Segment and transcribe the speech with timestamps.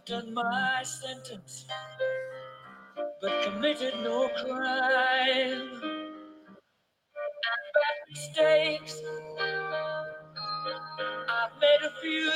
[0.00, 1.66] I've done my sentence,
[3.20, 5.70] but committed no crime.
[5.82, 9.02] And bad mistakes,
[11.14, 12.32] I've made a few.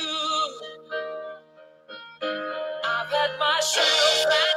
[2.85, 4.54] I've had my share of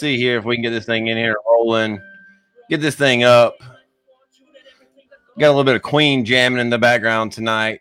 [0.00, 2.00] see here if we can get this thing in here rolling.
[2.70, 3.56] Get this thing up.
[5.38, 7.80] Got a little bit of Queen jamming in the background tonight.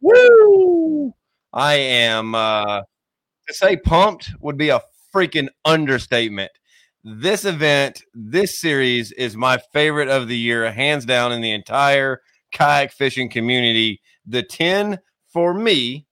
[0.00, 1.12] Woo!
[1.52, 2.82] I am uh
[3.46, 4.82] to say pumped would be a
[5.14, 6.50] freaking understatement.
[7.04, 12.20] This event, this series is my favorite of the year, hands down in the entire
[12.52, 14.00] kayak fishing community.
[14.26, 14.98] The 10
[15.32, 16.06] for me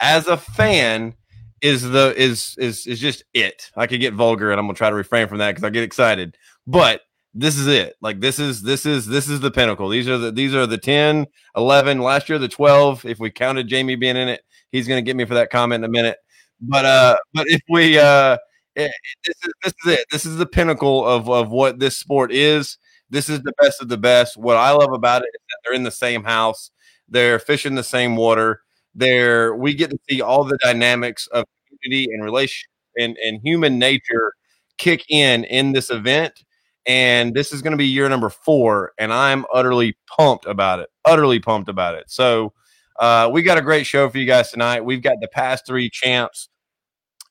[0.00, 1.14] as a fan
[1.60, 3.70] is the is is is just it.
[3.76, 5.82] I could get vulgar and I'm gonna try to refrain from that because I get
[5.82, 6.36] excited.
[6.66, 7.02] But
[7.34, 7.96] this is it.
[8.00, 9.88] Like this is this is this is the pinnacle.
[9.88, 13.04] These are the these are the 10, 11, last year the 12.
[13.04, 14.42] If we counted Jamie being in it,
[14.72, 16.18] he's gonna get me for that comment in a minute.
[16.60, 18.36] But uh but if we uh
[18.76, 18.88] eh,
[19.24, 20.06] this is this is it.
[20.10, 22.78] This is the pinnacle of of what this sport is.
[23.10, 24.36] This is the best of the best.
[24.36, 26.70] What I love about it is that they're in the same house.
[27.08, 28.62] They're fishing the same water.
[28.94, 32.68] They're we get to see all the dynamics of community and relation
[32.98, 34.32] and, and human nature
[34.78, 36.44] kick in in this event.
[36.86, 40.88] And this is going to be year number four, and I'm utterly pumped about it.
[41.04, 42.04] Utterly pumped about it.
[42.08, 42.54] So
[42.98, 44.84] uh, we got a great show for you guys tonight.
[44.84, 46.48] We've got the past three champs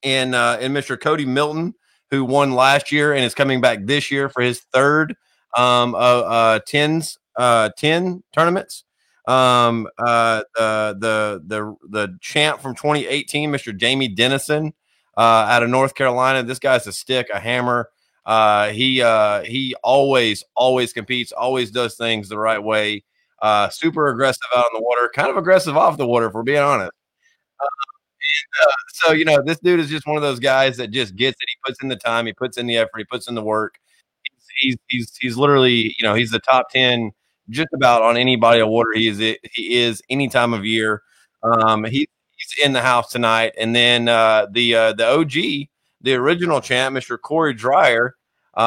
[0.04, 1.00] in uh, in Mr.
[1.00, 1.74] Cody Milton,
[2.12, 5.16] who won last year and is coming back this year for his third
[5.58, 8.84] um, uh, uh, tens uh, ten tournaments.
[9.28, 13.76] Um, uh, the the the the champ from 2018, Mr.
[13.76, 14.74] Jamie Dennison,
[15.18, 16.44] uh, out of North Carolina.
[16.44, 17.90] This guy's a stick, a hammer.
[18.26, 23.04] Uh, he uh, he always always competes, always does things the right way.
[23.42, 26.44] Uh, super aggressive out on the water, kind of aggressive off the water, if we're
[26.44, 26.92] being honest.
[28.62, 31.38] Uh, so you know, this dude is just one of those guys that just gets
[31.42, 31.48] it.
[31.48, 33.76] He puts in the time, he puts in the effort, he puts in the work.
[34.24, 37.12] He's he's he's, he's literally you know he's the top ten
[37.50, 41.02] just about on any body of water he is he is any time of year.
[41.44, 45.32] Um, he, he's in the house tonight, and then uh, the uh, the OG,
[46.02, 47.20] the original champ, Mr.
[47.20, 48.16] Corey Dreyer.
[48.56, 48.60] Uh,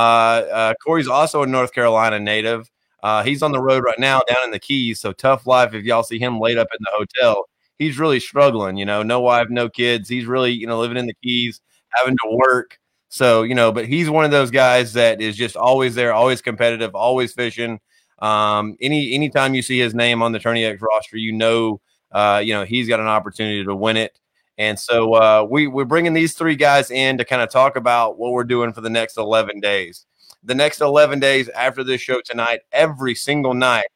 [0.53, 2.71] uh, Corey's also a North Carolina native.
[3.03, 5.75] Uh, he's on the road right now down in the Keys, so tough life.
[5.75, 7.47] If y'all see him laid up in the hotel,
[7.79, 8.77] he's really struggling.
[8.77, 10.09] You know, no wife, no kids.
[10.09, 11.61] He's really you know living in the Keys,
[11.95, 12.79] having to work.
[13.09, 16.41] So you know, but he's one of those guys that is just always there, always
[16.43, 17.81] competitive, always fishing.
[18.21, 21.81] Um, any anytime you see his name on the Tourney X roster, you know,
[22.13, 24.19] uh, you know he's got an opportunity to win it.
[24.59, 28.19] And so uh, we we're bringing these three guys in to kind of talk about
[28.19, 30.07] what we're doing for the next 11 days.
[30.43, 33.87] The next 11 days after this show tonight, every single night,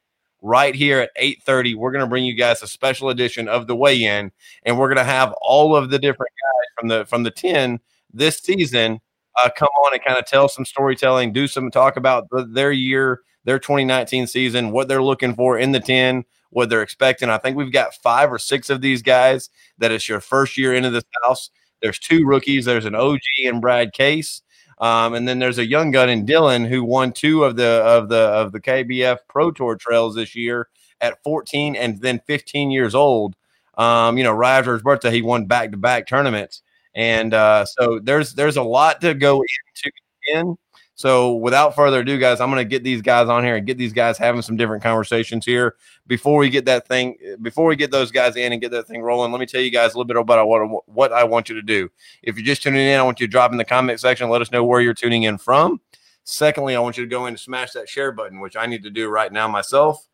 [0.41, 3.75] right here at 8:30, we're going to bring you guys a special edition of the
[3.75, 4.31] weigh-in,
[4.63, 7.79] and we're going to have all of the different guys from the from the 10
[8.13, 9.01] this season
[9.43, 12.71] uh, come on and kind of tell some storytelling, do some talk about the, their
[12.71, 17.29] year, their 2019 season, what they're looking for in the 10, what they're expecting.
[17.29, 20.73] I think we've got five or six of these guys that it's your first year
[20.73, 21.49] into this house.
[21.81, 22.65] There's two rookies.
[22.65, 24.41] There's an OG and Brad Case.
[24.79, 28.09] Um, and then there's a young gun in Dylan who won two of the of
[28.09, 30.67] the of the KBF Pro Tour trails this year
[30.99, 33.35] at 14 and then 15 years old.
[33.77, 36.61] Um, you know, right after his birthday, he won back to back tournaments,
[36.93, 39.91] and uh, so there's there's a lot to go into
[40.33, 40.57] in.
[40.97, 43.77] So without further ado, guys, I'm going to get these guys on here and get
[43.77, 45.75] these guys having some different conversations here
[46.07, 49.01] before we get that thing, before we get those guys in and get that thing
[49.01, 49.33] rolling.
[49.33, 51.61] Let me tell you guys a little bit about what, what I want you to
[51.61, 51.89] do.
[52.23, 54.29] If you're just tuning in, I want you to drop in the comment section.
[54.29, 55.81] Let us know where you're tuning in from.
[56.23, 58.83] Secondly, I want you to go in and smash that share button, which I need
[58.83, 60.07] to do right now myself.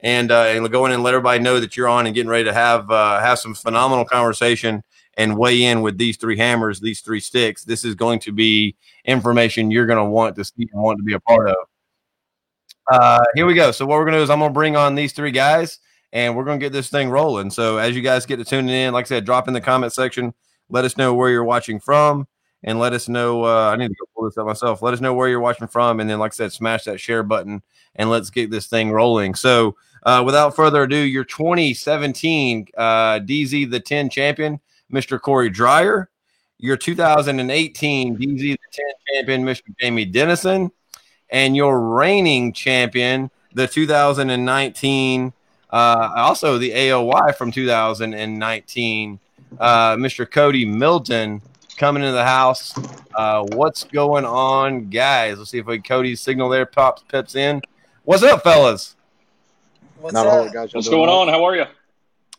[0.00, 2.44] And, uh, and go in and let everybody know that you're on and getting ready
[2.44, 4.84] to have uh, have some phenomenal conversation
[5.16, 7.64] and weigh in with these three hammers, these three sticks.
[7.64, 11.04] This is going to be information you're going to want to see and want to
[11.04, 11.56] be a part of.
[12.90, 13.70] Uh, here we go.
[13.72, 15.80] So what we're going to do is I'm going to bring on these three guys,
[16.12, 17.50] and we're going to get this thing rolling.
[17.50, 19.92] So as you guys get to tuning in, like I said, drop in the comment
[19.92, 20.34] section.
[20.68, 22.26] Let us know where you're watching from,
[22.62, 23.44] and let us know.
[23.44, 24.82] Uh, I need to go pull this up myself.
[24.82, 27.22] Let us know where you're watching from, and then, like I said, smash that share
[27.22, 27.62] button,
[27.94, 29.34] and let's get this thing rolling.
[29.34, 32.82] So uh, without further ado, your 2017 uh,
[33.20, 34.60] DZ the 10 champion,
[34.92, 35.20] Mr.
[35.20, 36.08] Corey Dreyer.
[36.58, 39.62] Your 2018 DZ the 10 champion, Mr.
[39.78, 40.70] Jamie Dennison.
[41.30, 45.32] And your reigning champion, the 2019,
[45.70, 49.18] uh, also the AOY from 2019,
[49.58, 50.30] uh, Mr.
[50.30, 51.42] Cody Milton
[51.76, 52.74] coming into the house.
[53.14, 55.38] Uh, what's going on, guys?
[55.38, 57.60] Let's see if we Cody's signal there pops pips in.
[58.04, 58.96] What's up, fellas?
[60.00, 60.32] What's Not up?
[60.32, 60.74] all guys.
[60.74, 61.28] What's going on?
[61.28, 61.66] How are you?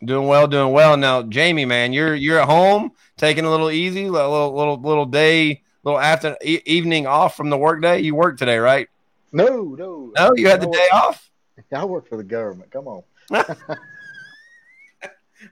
[0.03, 0.95] Doing well, doing well.
[0.95, 5.05] Now, Jamie, man, you're you're at home, taking a little easy, a little little little
[5.05, 7.99] day, little after e- evening off from the workday.
[7.99, 8.87] You work today, right?
[9.31, 10.11] No, no.
[10.15, 11.31] No, you had the day off.
[11.73, 12.71] I work for the government.
[12.71, 13.03] Come on.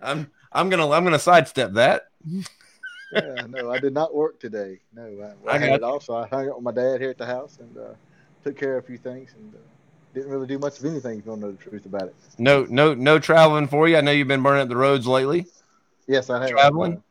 [0.02, 2.04] I'm I'm gonna I'm gonna sidestep that.
[3.12, 4.80] Yeah, no, I did not work today.
[4.94, 7.10] No, I, I I got it off, so I hung out with my dad here
[7.10, 7.94] at the house and uh,
[8.44, 9.58] took care of a few things and uh,
[10.16, 11.20] didn't really do much of anything.
[11.20, 12.16] If you want to know the truth about it.
[12.38, 13.98] No no no traveling for you.
[13.98, 15.46] I know you've been burning up the roads lately.
[16.08, 16.50] Yes, I have.
[16.50, 17.04] Traveling?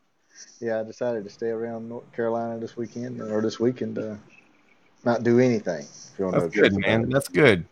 [0.59, 4.15] yeah, I decided to stay around North Carolina this weekend or this weekend, uh,
[5.03, 5.81] not do anything.
[5.81, 7.03] If you want to know That's the good, truth about man.
[7.03, 7.13] it.
[7.13, 7.65] That's good.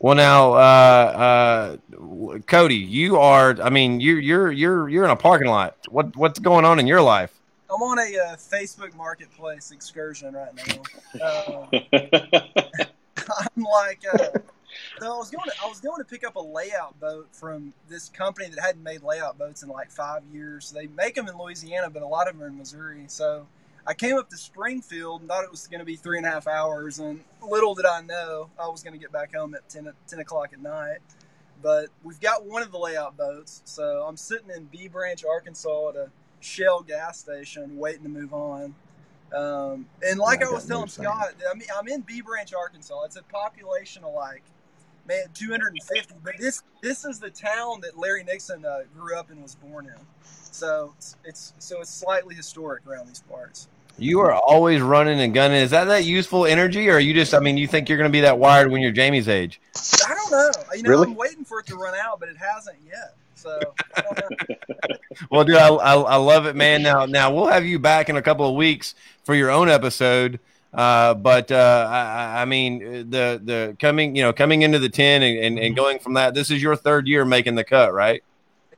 [0.00, 3.56] Well, now, uh, uh, Cody, you are.
[3.62, 5.76] I mean, you're you're you're you're in a parking lot.
[5.88, 7.32] What what's going on in your life?
[7.70, 10.82] I'm on a uh, Facebook Marketplace excursion right now.
[11.22, 11.66] Uh,
[13.28, 14.38] I'm like, uh,
[14.98, 15.48] so I was going.
[15.48, 18.82] To, I was going to pick up a layout boat from this company that hadn't
[18.82, 20.70] made layout boats in like five years.
[20.70, 23.04] They make them in Louisiana, but a lot of them are in Missouri.
[23.08, 23.46] So
[23.86, 26.30] I came up to Springfield and thought it was going to be three and a
[26.30, 29.68] half hours, and little did I know I was going to get back home at
[29.68, 30.98] 10, o- 10 o'clock at night.
[31.62, 35.90] But we've got one of the layout boats, so I'm sitting in Bee Branch, Arkansas,
[35.90, 36.10] at a
[36.40, 38.74] Shell gas station, waiting to move on.
[39.34, 40.88] Um, and like I I was telling.
[40.88, 43.02] Scott, I mean, I'm in Bee Branch, Arkansas.
[43.04, 44.42] It's a population of like,
[45.06, 46.14] man, 250.
[46.22, 49.86] But this this is the town that Larry Nixon uh, grew up and was born
[49.86, 49.94] in.
[50.22, 53.68] So it's, it's so it's slightly historic around these parts.
[53.96, 55.58] You are always running and gunning.
[55.58, 57.32] Is that that useful energy, or are you just?
[57.34, 59.60] I mean, you think you're going to be that wired when you're Jamie's age?
[60.08, 60.50] I don't know.
[60.74, 61.06] You know, Really?
[61.06, 63.16] I'm waiting for it to run out, but it hasn't yet.
[63.34, 63.60] So
[63.96, 64.56] I don't know.
[65.30, 66.82] Well, dude, I, I, I love it, man.
[66.82, 70.40] Now, now we'll have you back in a couple of weeks for your own episode.
[70.74, 72.00] Uh, but uh, I,
[72.38, 72.78] I- I mean,
[73.10, 76.34] the the coming, you know, coming into the ten and, and, and going from that.
[76.34, 78.22] This is your third year making the cut, right?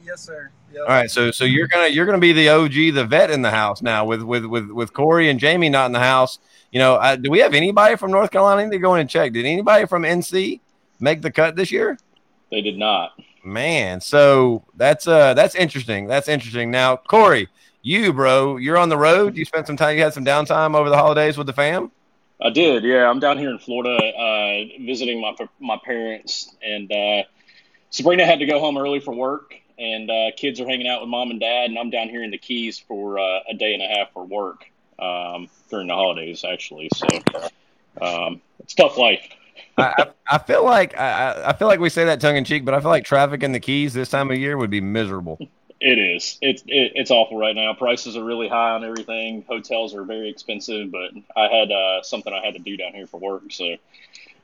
[0.04, 0.50] yes, sir.
[0.72, 0.82] Yep.
[0.82, 3.50] All right, so so you're gonna you're gonna be the OG, the vet in the
[3.50, 6.38] house now with with with with Corey and Jamie not in the house.
[6.70, 8.60] You know, uh, do we have anybody from North Carolina?
[8.60, 9.32] I need to go in and check.
[9.32, 10.60] Did anybody from NC
[11.00, 11.98] make the cut this year?
[12.50, 13.12] they did not.
[13.42, 16.06] Man, so that's uh that's interesting.
[16.08, 16.70] That's interesting.
[16.70, 17.48] Now, Corey,
[17.86, 19.36] you bro, you're on the road.
[19.36, 19.96] You spent some time.
[19.96, 21.92] You had some downtime over the holidays with the fam.
[22.42, 22.82] I did.
[22.84, 27.22] Yeah, I'm down here in Florida uh, visiting my my parents, and uh,
[27.90, 31.08] Sabrina had to go home early for work, and uh, kids are hanging out with
[31.08, 33.82] mom and dad, and I'm down here in the Keys for uh, a day and
[33.82, 34.64] a half for work
[34.98, 36.90] um, during the holidays, actually.
[36.94, 37.06] So
[38.02, 39.26] um, it's tough life.
[39.78, 42.64] I, I feel like I, I- I feel like we say that tongue in cheek,
[42.64, 45.38] but I feel like traffic in the Keys this time of year would be miserable.
[45.80, 46.38] It is.
[46.40, 47.74] It's it, it's awful right now.
[47.74, 49.44] Prices are really high on everything.
[49.46, 53.06] Hotels are very expensive, but I had uh, something I had to do down here
[53.06, 53.76] for work, so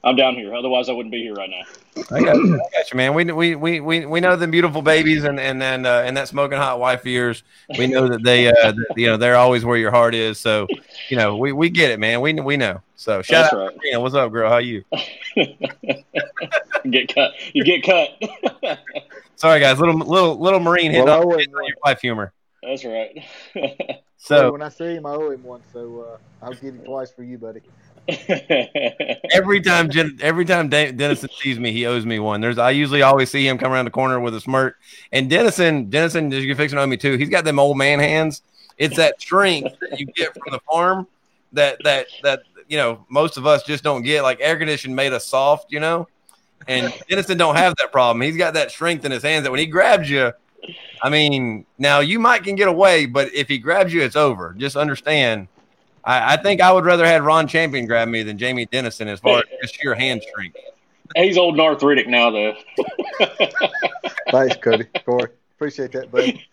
[0.05, 0.55] I'm down here.
[0.55, 1.63] Otherwise, I wouldn't be here right now.
[2.11, 3.15] I got, you, I got you, man.
[3.15, 6.29] We we we we we know the beautiful babies and and then uh, and that
[6.29, 7.45] smoking hot wife of yours.
[7.79, 10.39] We know that they uh that, you know they're always where your heart is.
[10.39, 10.67] So
[11.09, 12.21] you know we we get it, man.
[12.21, 12.83] We we know.
[12.97, 14.01] So shout That's out, right.
[14.01, 14.51] What's up, girl?
[14.51, 14.85] How you?
[15.35, 15.47] You
[16.91, 17.33] get cut.
[17.55, 18.79] You get cut.
[19.37, 19.79] Sorry, guys.
[19.79, 22.33] Little little little marine hitting Well, I on, hitting on your wife humor.
[22.63, 23.25] That's right.
[24.23, 25.63] So So when I see him, I owe him one.
[25.73, 27.61] So uh, I'll give him twice for you, buddy.
[29.33, 32.41] every time Jen, every time Dan- Dennison sees me, he owes me one.
[32.41, 34.77] There's I usually always see him come around the corner with a smirk.
[35.11, 37.17] And Dennison, Dennison, you can fix it on me too.
[37.17, 38.43] He's got them old man hands.
[38.79, 41.09] It's that strength that you get from the farm
[41.53, 44.23] that that that you know most of us just don't get.
[44.23, 46.07] Like air conditioning made us soft, you know.
[46.69, 48.23] And Dennison don't have that problem.
[48.23, 50.33] He's got that strength in his hands that when he grabs you,
[51.03, 54.55] I mean, now you might can get away, but if he grabs you, it's over.
[54.57, 55.49] Just understand.
[56.05, 59.21] I, I think I would rather have Ron Champion grab me than Jamie Dennison as
[59.21, 60.57] far as just sheer hand strength.
[61.17, 62.55] He's old and arthritic now, though.
[64.31, 64.85] Thanks, Cody.
[65.05, 65.29] Corey.
[65.57, 66.47] Appreciate that, buddy.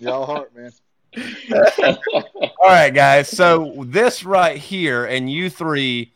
[0.00, 0.72] Y'all heart, man.
[2.14, 3.28] All right, guys.
[3.28, 6.12] So this right here, and you three,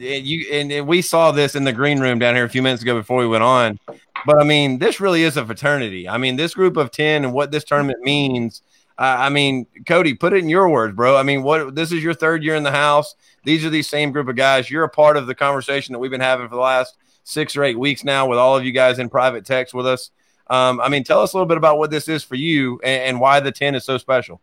[0.00, 2.62] and you and, and we saw this in the green room down here a few
[2.62, 3.78] minutes ago before we went on.
[4.24, 6.08] But I mean, this really is a fraternity.
[6.08, 8.62] I mean, this group of ten and what this tournament means.
[8.98, 11.16] Uh, I mean, Cody, put it in your words, bro.
[11.16, 13.14] I mean, what this is your third year in the house.
[13.44, 14.70] These are these same group of guys.
[14.70, 17.64] You're a part of the conversation that we've been having for the last six or
[17.64, 20.10] eight weeks now with all of you guys in private text with us.
[20.48, 23.02] Um, I mean, tell us a little bit about what this is for you and,
[23.02, 24.40] and why the 10 is so special.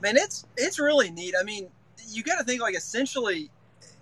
[0.00, 1.34] Man, it's it's really neat.
[1.38, 1.68] I mean,
[2.08, 3.50] you got to think like essentially,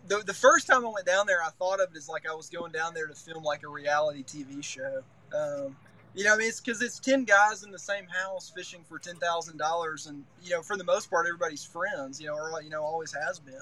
[0.06, 2.34] the the first time I went down there, I thought of it as like I
[2.34, 5.02] was going down there to film like a reality TV show.
[5.36, 5.76] Um,
[6.14, 8.98] you know, I mean, it's because it's ten guys in the same house fishing for
[8.98, 12.20] ten thousand dollars, and you know, for the most part, everybody's friends.
[12.20, 13.54] You know, or you know, always has been.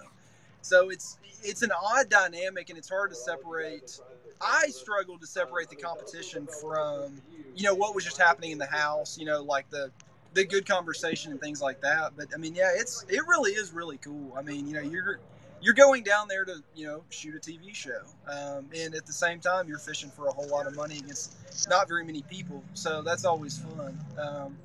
[0.62, 3.98] So it's it's an odd dynamic, and it's hard to separate.
[4.40, 7.22] I struggled to separate the competition from
[7.54, 9.16] you know what was just happening in the house.
[9.18, 9.90] You know, like the
[10.34, 12.12] the good conversation and things like that.
[12.16, 14.34] But I mean, yeah, it's it really is really cool.
[14.36, 15.20] I mean, you know, you're
[15.62, 19.12] you're going down there to you know shoot a TV show, um, and at the
[19.12, 21.36] same time, you're fishing for a whole lot of money against
[21.68, 22.62] not very many people.
[22.74, 23.98] So that's always fun.
[24.18, 24.58] Um,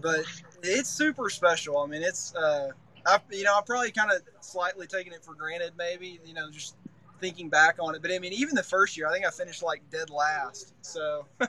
[0.00, 0.20] but
[0.62, 1.78] it's super special.
[1.78, 2.70] I mean, it's uh,
[3.04, 6.50] I you know I'm probably kind of slightly taking it for granted, maybe you know
[6.50, 6.76] just
[7.20, 8.02] thinking back on it.
[8.02, 10.74] But I mean, even the first year, I think I finished like dead last.
[10.82, 11.26] So.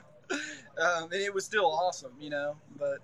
[0.78, 2.56] um, and it was still awesome, you know.
[2.78, 2.98] But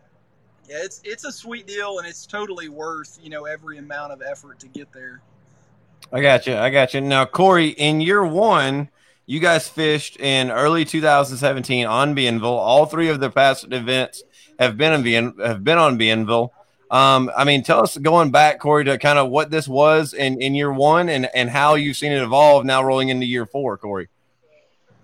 [0.69, 4.23] yeah, it's it's a sweet deal, and it's totally worth you know every amount of
[4.23, 5.21] effort to get there.
[6.13, 6.57] I got you.
[6.57, 7.01] I got you.
[7.03, 8.89] Now, Corey, in year one,
[9.27, 12.45] you guys fished in early 2017 on Bienville.
[12.45, 14.23] All three of the past events
[14.59, 16.51] have been in Bien, have been on Bienville.
[16.91, 20.41] Um, I mean, tell us going back, Corey, to kind of what this was in,
[20.41, 23.77] in year one and, and how you've seen it evolve now rolling into year four,
[23.77, 24.09] Corey.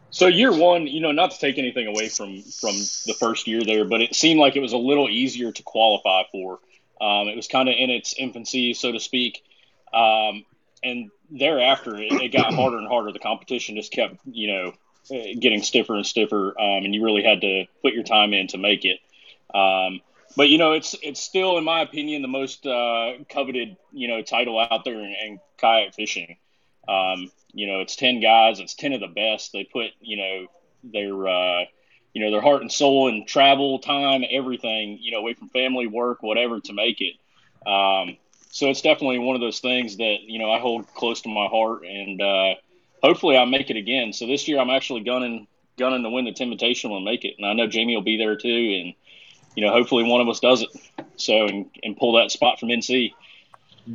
[0.08, 3.62] So year one, you know, not to take anything away from from the first year
[3.62, 6.60] there, but it seemed like it was a little easier to qualify for.
[7.00, 9.42] Um, it was kind of in its infancy, so to speak,
[9.92, 10.44] um,
[10.84, 13.12] and thereafter it, it, got harder and harder.
[13.12, 14.72] The competition just kept, you know,
[15.10, 18.46] eh, getting stiffer and stiffer, um, and you really had to put your time in
[18.48, 18.98] to make it.
[19.54, 20.00] Um,
[20.36, 24.22] but you know, it's it's still, in my opinion, the most uh, coveted, you know,
[24.22, 26.36] title out there in, in kayak fishing.
[26.88, 28.60] Um, you know, it's ten guys.
[28.60, 29.52] It's ten of the best.
[29.52, 30.46] They put you know
[30.82, 31.64] their uh,
[32.12, 35.86] you know their heart and soul and travel time, everything you know away from family,
[35.86, 37.14] work, whatever to make it.
[37.68, 38.16] Um,
[38.54, 41.46] so it's definitely one of those things that you know I hold close to my
[41.48, 42.54] heart, and uh,
[43.02, 44.12] hopefully I make it again.
[44.12, 47.44] So this year I'm actually gunning gunning to win the Invitational and make it, and
[47.44, 48.94] I know Jamie will be there too, and
[49.56, 50.68] you know hopefully one of us does it.
[51.16, 53.12] So and, and pull that spot from NC.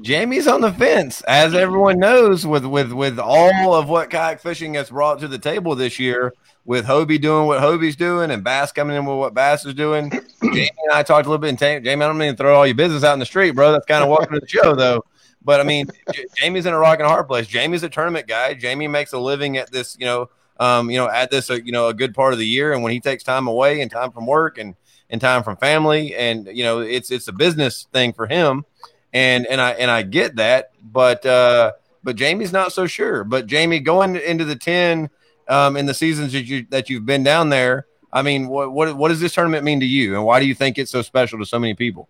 [0.01, 4.73] Jamie's on the fence, as everyone knows, with with with all of what kayak fishing
[4.73, 6.33] has brought to the table this year,
[6.69, 10.11] with Hobie doing what Hobie's doing and Bass coming in with what Bass is doing.
[10.43, 11.49] Jamie and I talked a little bit.
[11.49, 13.71] And Jamie, I don't mean to throw all your business out in the street, bro.
[13.71, 15.03] That's kind of welcome to the show, though.
[15.43, 15.87] But I mean,
[16.35, 17.47] Jamie's in a rock and a hard place.
[17.47, 18.53] Jamie's a tournament guy.
[18.53, 21.71] Jamie makes a living at this, you know, um, you know, at this, uh, you
[21.71, 22.71] know, a good part of the year.
[22.71, 24.75] And when he takes time away and time from work and
[25.09, 28.63] and time from family, and you know, it's it's a business thing for him
[29.11, 31.71] and and I and I get that, but uh,
[32.03, 33.23] but Jamie's not so sure.
[33.23, 35.09] But Jamie, going into the ten
[35.49, 38.95] um, in the seasons that you that you've been down there, I mean, what what
[38.95, 41.39] what does this tournament mean to you, and why do you think it's so special
[41.39, 42.07] to so many people?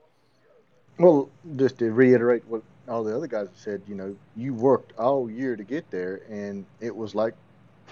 [0.97, 4.97] Well, just to reiterate what all the other guys have said, you know, you worked
[4.97, 7.33] all year to get there, and it was like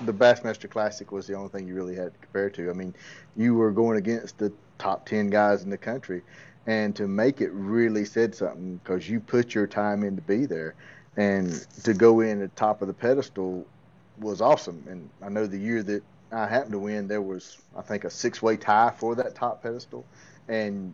[0.01, 2.69] the Bassmaster Classic was the only thing you really had to compare to.
[2.69, 2.93] I mean,
[3.35, 6.21] you were going against the top ten guys in the country,
[6.65, 10.45] and to make it really said something because you put your time in to be
[10.45, 10.75] there
[11.15, 13.65] and to go in at the top of the pedestal
[14.19, 17.81] was awesome and i know the year that i happened to win there was i
[17.81, 20.05] think a six way tie for that top pedestal
[20.47, 20.93] and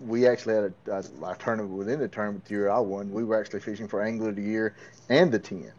[0.00, 3.24] we actually had a, a, a tournament within the tournament the year i won we
[3.24, 4.74] were actually fishing for angler of the year
[5.08, 5.72] and the 10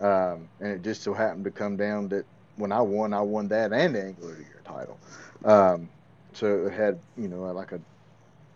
[0.00, 2.24] um, and it just so happened to come down that
[2.56, 4.98] when i won i won that and the angler of the year title
[5.44, 5.88] um,
[6.32, 7.80] so it had you know like a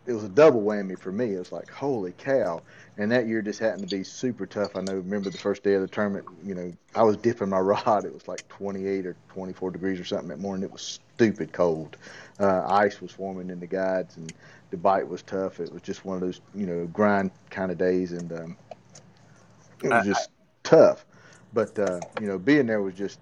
[0.07, 1.35] it was a double whammy for me.
[1.35, 2.63] It was like, holy cow.
[2.99, 4.75] And that year just happened to be super tough.
[4.75, 7.61] I know, remember the first day of the tournament, you know, I was dipping my
[7.61, 8.05] rod.
[8.05, 10.65] It was like 28 or 24 degrees or something that morning.
[10.65, 11.97] It was stupid cold.
[12.41, 14.35] Uh, ice was forming in the guides and
[14.71, 15.61] the bite was tough.
[15.61, 18.11] It was just one of those, you know, grind kind of days.
[18.13, 18.57] And um,
[19.85, 20.31] it was just
[20.65, 21.07] tough.
[21.55, 23.21] But, uh, you know, being there was just,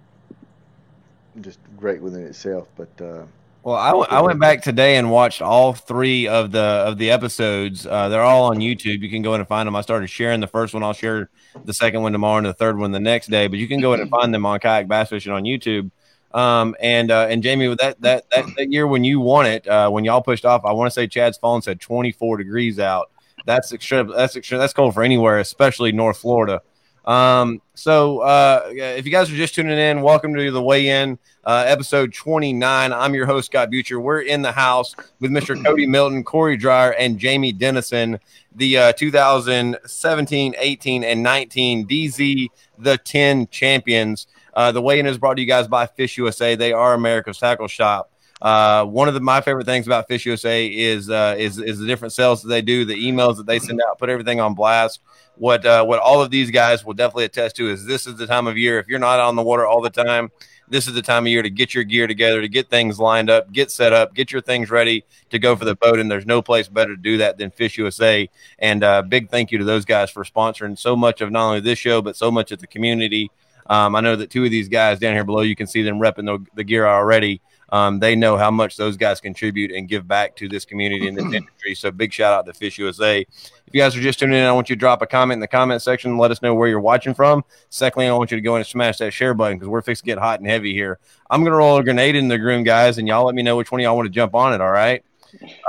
[1.41, 2.67] just great within itself.
[2.75, 3.25] But, uh,
[3.67, 7.11] well, I, w- I went back today and watched all three of the of the
[7.11, 7.85] episodes.
[7.85, 9.01] Uh, they're all on YouTube.
[9.01, 9.75] You can go in and find them.
[9.75, 10.83] I started sharing the first one.
[10.83, 11.29] I'll share
[11.65, 13.47] the second one tomorrow and the third one the next day.
[13.47, 15.91] But you can go in and find them on Kayak Bass Fishing on YouTube.
[16.33, 19.67] Um, and uh, and Jamie, with that that that, that year when you won it,
[19.67, 23.11] uh, when y'all pushed off, I want to say Chad's phone said 24 degrees out.
[23.45, 24.07] That's extreme.
[24.07, 24.59] That's extreme.
[24.61, 26.61] That's cold for anywhere, especially North Florida.
[27.07, 31.17] Um, so uh, if you guys are just tuning in, welcome to the weigh in
[31.45, 32.91] uh, episode 29.
[32.91, 33.99] I'm your host, Scott Butcher.
[33.99, 35.63] We're in the house with Mr.
[35.65, 38.19] Cody Milton, Corey Dreyer, and Jamie Dennison,
[38.53, 42.47] the uh, 2017, 18, and 19 DZ
[42.77, 44.27] the 10 champions.
[44.53, 46.55] Uh, the weigh in is brought to you guys by Fish USA.
[46.55, 48.11] They are America's tackle shop.
[48.41, 51.87] Uh, one of the, my favorite things about Fish USA is, uh, is is the
[51.87, 55.01] different sales that they do, the emails that they send out, put everything on blast.
[55.35, 58.27] What uh, what all of these guys will definitely attest to is this is the
[58.27, 58.79] time of year.
[58.79, 60.31] If you're not on the water all the time
[60.69, 63.29] this is the time of year to get your gear together to get things lined
[63.29, 65.99] up get set up get your things ready to go for the boat.
[65.99, 68.29] And there's no place better to do that than fish usa
[68.59, 71.59] and uh, big thank you to those guys for sponsoring so much of not only
[71.59, 73.31] this show but so much of the community.
[73.69, 75.99] Um, i know that two of these guys down here below you can see them
[75.99, 80.07] repping the, the gear already um, they know how much those guys contribute and give
[80.07, 81.75] back to this community and this industry.
[81.75, 83.19] So big shout out to Fish USA.
[83.19, 85.39] If you guys are just tuning in, I want you to drop a comment in
[85.41, 87.43] the comment section and let us know where you're watching from.
[87.69, 90.05] Secondly, I want you to go in and smash that share button because we're fixing
[90.05, 90.99] to get hot and heavy here.
[91.29, 93.57] I'm going to roll a grenade in the room, guys, and y'all let me know
[93.57, 94.61] which one of y'all want to jump on it.
[94.61, 95.03] All right.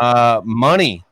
[0.01, 1.05] Uh, money,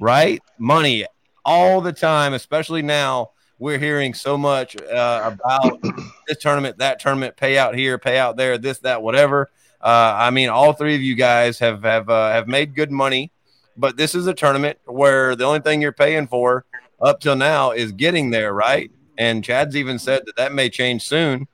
[0.00, 0.40] right?
[0.58, 1.06] Money
[1.44, 3.30] all the time, especially now.
[3.58, 5.82] We're hearing so much uh, about
[6.26, 9.50] this tournament, that tournament, payout here, payout there, this, that, whatever.
[9.80, 13.32] Uh, I mean, all three of you guys have have uh, have made good money,
[13.76, 16.64] but this is a tournament where the only thing you're paying for
[17.00, 18.90] up till now is getting there, right?
[19.16, 21.46] And Chad's even said that that may change soon.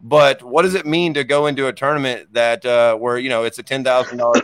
[0.00, 3.44] But what does it mean to go into a tournament that uh, where you know
[3.44, 4.42] it's a ten thousand dollars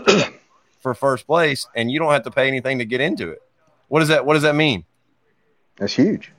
[0.80, 3.42] for first place and you don't have to pay anything to get into it?
[3.88, 4.84] What does that What does that mean?
[5.76, 6.32] That's huge.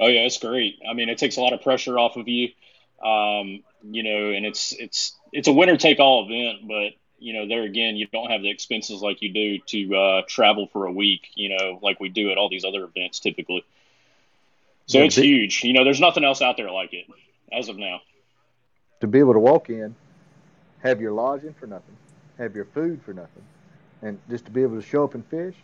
[0.00, 0.78] Oh yeah, it's great.
[0.88, 2.48] I mean, it takes a lot of pressure off of you.
[3.04, 7.48] Um, you know, and it's it's it's a winner take all event, but you know,
[7.48, 10.92] there again, you don't have the expenses like you do to uh, travel for a
[10.92, 11.28] week.
[11.34, 13.64] You know, like we do at all these other events typically.
[14.86, 15.64] So Yeah, it's the- huge.
[15.64, 17.06] You know, there's nothing else out there like it
[17.52, 18.00] as of now.
[19.00, 19.94] To be able to walk in,
[20.82, 21.96] have your lodging for nothing,
[22.38, 23.44] have your food for nothing,
[24.02, 25.54] and just to be able to show up and fish,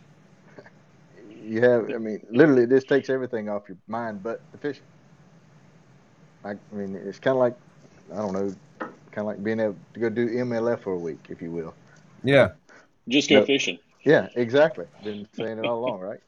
[1.43, 1.89] you have.
[1.89, 4.83] I mean, literally, this takes everything off your mind but the fishing.
[6.43, 7.55] I, I mean, it's kind of like,
[8.13, 8.55] I don't know,
[9.15, 11.73] kind of like being able to go do MLF for a week, if you will.
[12.23, 12.49] Yeah.
[13.07, 13.47] Just go Yep.
[13.47, 13.79] fishing.
[14.03, 14.85] Yeah, exactly.
[15.03, 16.19] Been saying it all along, right?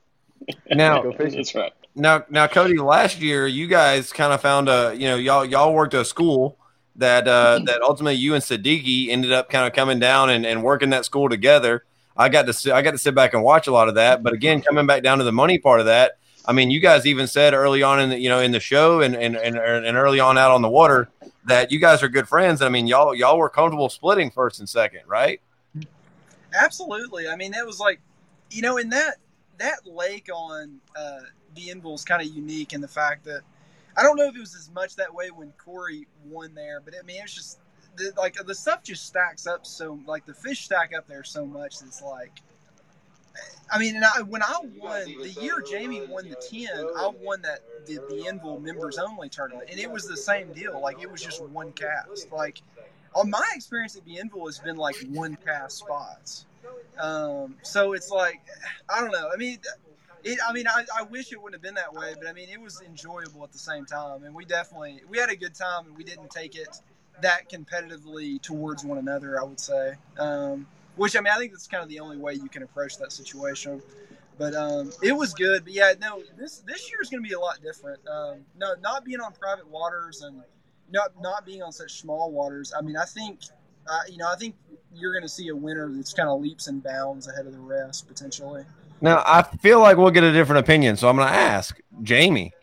[0.72, 1.38] Now, Go fishing.
[1.38, 1.74] That's right.
[1.96, 5.74] Now, now, Cody, last year you guys kind of found a, you know, y'all y'all
[5.74, 6.58] worked a school
[6.96, 10.64] that uh, that ultimately you and Siddiqi ended up kind of coming down and, and
[10.64, 11.84] working that school together.
[12.16, 14.24] I got to sit, I got to sit back and watch a lot of that.
[14.24, 16.18] But again, coming back down to the money part of that,
[16.48, 19.02] I mean, you guys even said early on in the you know in the show
[19.02, 21.10] and and and, and early on out on the water
[21.46, 22.62] that you guys are good friends.
[22.62, 25.42] I mean, y'all y'all were comfortable splitting first and second, right?
[26.54, 27.28] Absolutely.
[27.28, 28.00] I mean, it was like,
[28.50, 29.16] you know, in that
[29.58, 31.20] that lake on uh,
[31.56, 33.42] Bienville is kind of unique in the fact that
[33.98, 36.94] I don't know if it was as much that way when Corey won there, but
[36.98, 37.60] I mean, it's just
[37.98, 41.46] the, like the stuff just stacks up so like the fish stack up there so
[41.46, 41.76] much.
[41.82, 42.42] It's like,
[43.70, 47.42] I mean, and I, when I won the year Jamie won the ten, I won
[47.42, 50.80] that the Bienville members only tournament, and it was the same deal.
[50.82, 52.32] Like it was just one cast.
[52.32, 52.62] Like
[53.14, 56.46] on my experience at Bienville has been like one cast spots.
[57.00, 58.42] Um, so it's like,
[58.90, 59.30] I don't know.
[59.34, 59.60] I mean,
[60.24, 62.50] it, I mean, I, I wish it wouldn't have been that way, but I mean,
[62.50, 65.86] it was enjoyable at the same time, and we definitely we had a good time,
[65.88, 66.82] and we didn't take it
[67.22, 69.40] that competitively towards one another.
[69.40, 70.68] I would say, um,
[70.98, 73.12] which I mean, I think that's kind of the only way you can approach that
[73.12, 73.82] situation.
[74.38, 75.64] But um, it was good.
[75.64, 78.00] But yeah, no, this this year is going to be a lot different.
[78.08, 80.44] Um, no, not being on private waters and
[80.92, 82.74] not not being on such small waters.
[82.78, 83.40] I mean, I think
[83.90, 84.56] uh, you know, I think
[84.94, 87.60] you're going to see a winner that's kind of leaps and bounds ahead of the
[87.60, 88.66] rest potentially.
[89.02, 92.54] Now I feel like we'll get a different opinion, so I'm going to ask Jamie.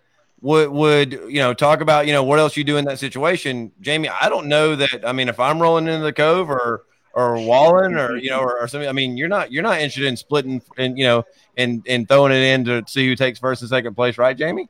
[0.40, 3.72] Would would you know talk about you know what else you do in that situation,
[3.80, 4.08] Jamie?
[4.08, 5.06] I don't know that.
[5.06, 8.60] I mean, if I'm rolling into the cove or or walling or you know or,
[8.60, 11.24] or something, I mean, you're not you're not interested in splitting and you know
[11.56, 14.68] and and throwing it in to see who takes first and second place, right, Jamie?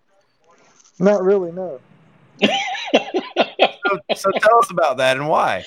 [0.98, 1.80] Not really, no.
[2.44, 5.64] So, so tell us about that and why.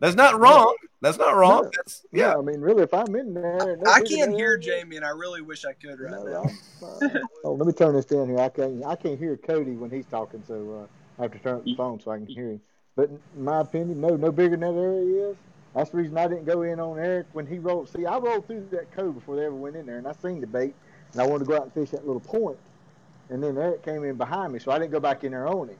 [0.00, 0.74] That's not wrong.
[1.00, 1.64] That's not wrong.
[1.64, 1.70] No.
[1.76, 2.36] That's Yeah, yeah.
[2.38, 5.10] I mean, really, if I'm in there, and I can't hear than Jamie, and I
[5.10, 7.10] really wish I could right No, now.
[7.44, 8.38] Oh, let me turn this down here.
[8.38, 8.84] I can't.
[8.84, 11.76] I can't hear Cody when he's talking, so uh, I have to turn up the
[11.76, 12.60] phone so I can hear him.
[12.96, 15.36] But in my opinion, no, no bigger than that area is.
[15.76, 17.90] That's the reason I didn't go in on Eric when he rolled.
[17.90, 20.40] See, I rolled through that cove before they ever went in there, and I seen
[20.40, 20.74] the bait,
[21.12, 22.56] and I wanted to go out and fish that little point.
[23.28, 25.68] And then Eric came in behind me, so I didn't go back in there on
[25.68, 25.76] him.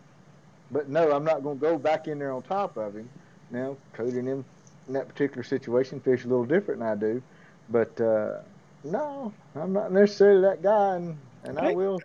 [0.70, 3.08] But no, I'm not going to go back in there on top of him.
[3.50, 4.44] now Cody and him
[4.86, 7.22] in that particular situation fish a little different than I do,
[7.70, 8.40] but uh,
[8.84, 12.02] no, I'm not necessarily that guy, and, and I will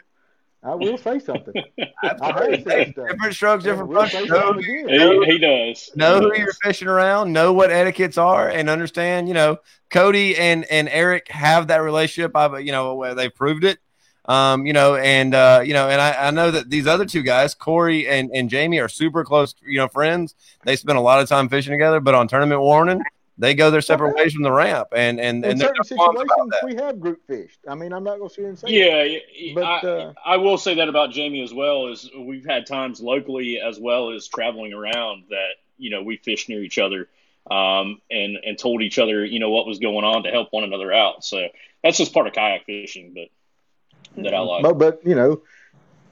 [0.63, 1.53] I will say something.
[2.03, 2.57] Absolutely.
[2.57, 3.07] have said stuff.
[3.09, 4.29] different strokes, And different we'll folks.
[4.29, 4.53] Know.
[4.59, 5.89] He, he does.
[5.95, 6.37] know He who does.
[6.37, 9.27] you're fishing around, know what etiquettes are, and understand.
[9.27, 9.57] You know,
[9.89, 12.35] Cody and and Eric have that relationship.
[12.35, 13.79] I, you know, where they proved it.
[14.25, 17.23] Um, you know, and uh, you know, and I, I know that these other two
[17.23, 20.35] guys, Corey and, and Jamie, are super close, you know, friends.
[20.63, 23.01] They spend a lot of time fishing together, but on tournament warning,
[23.37, 24.23] they go their separate Okay.
[24.23, 26.65] ways from the ramp, and and In and they're certain no qualms about situations, that.
[26.65, 27.59] we have group fished.
[27.67, 30.37] I mean, I'm not going to sit and say Yeah, yeah, But, I, uh, I
[30.37, 31.87] will say that about Jamie as well.
[31.87, 36.49] Is we've had times locally as well as traveling around that you know we fished
[36.49, 37.07] near each other,
[37.49, 40.63] um, and and told each other you know what was going on to help one
[40.63, 41.23] another out.
[41.23, 41.47] So
[41.83, 44.63] that's just part of kayak fishing, but that I like.
[44.63, 45.41] But but you know,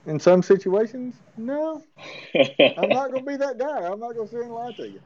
[0.06, 1.84] in some situations, no,
[2.34, 3.86] I'm not going to be that guy.
[3.86, 5.00] I'm not going to sit and lie to you.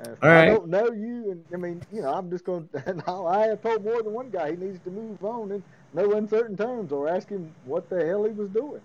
[0.00, 0.46] If All I right.
[0.46, 2.68] don't know you, and I mean, you know, I'm just going.
[2.72, 6.12] to I have told more than one guy he needs to move on in no
[6.12, 8.80] uncertain terms, or ask him what the hell he was doing.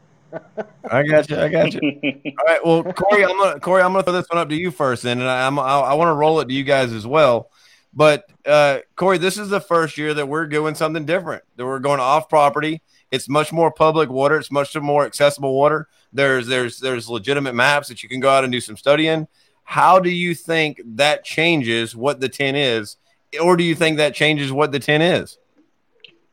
[0.90, 1.38] I got you.
[1.38, 1.82] I got you.
[2.40, 2.66] All right.
[2.66, 5.20] Well, Corey, I'm gonna Corey, I'm gonna throw this one up to you first, then,
[5.20, 7.50] and I, I'm I, I want to roll it to you guys as well.
[7.94, 11.44] But uh, Corey, this is the first year that we're doing something different.
[11.58, 12.82] That we're going off property.
[13.12, 14.38] It's much more public water.
[14.38, 15.88] It's much more accessible water.
[16.12, 19.28] There's there's there's legitimate maps that you can go out and do some studying.
[19.64, 22.98] How do you think that changes what the ten is,
[23.42, 25.38] or do you think that changes what the ten is?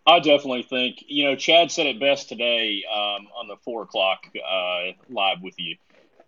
[0.07, 4.27] I definitely think you know Chad said it best today um, on the four o'clock
[4.37, 5.77] uh, live with you.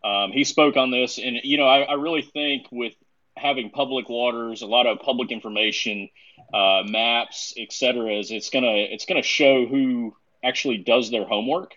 [0.05, 2.95] Um, he spoke on this, and you know I, I really think with
[3.37, 6.09] having public waters, a lot of public information,
[6.53, 8.19] uh, maps, etc.
[8.19, 11.77] Is it's gonna it's gonna show who actually does their homework,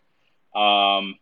[0.55, 1.15] um,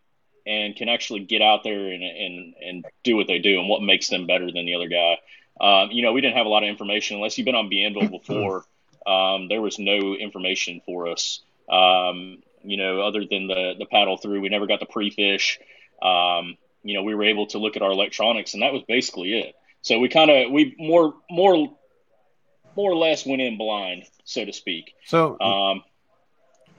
[0.46, 3.82] and can actually get out there and, and and do what they do, and what
[3.82, 5.18] makes them better than the other guy.
[5.62, 8.10] Um, you know, we didn't have a lot of information unless you've been on Bienville
[8.20, 8.66] before.
[9.06, 11.42] Um, there was no information for us.
[11.70, 15.60] Um, you know, other than the the paddle through, we never got the pre-fish.
[16.02, 19.40] Um, you know, we were able to look at our electronics, and that was basically
[19.40, 19.56] it.
[19.82, 21.76] So we kind of we more more
[22.76, 24.94] more or less went in blind, so to speak.
[25.06, 25.84] So Um,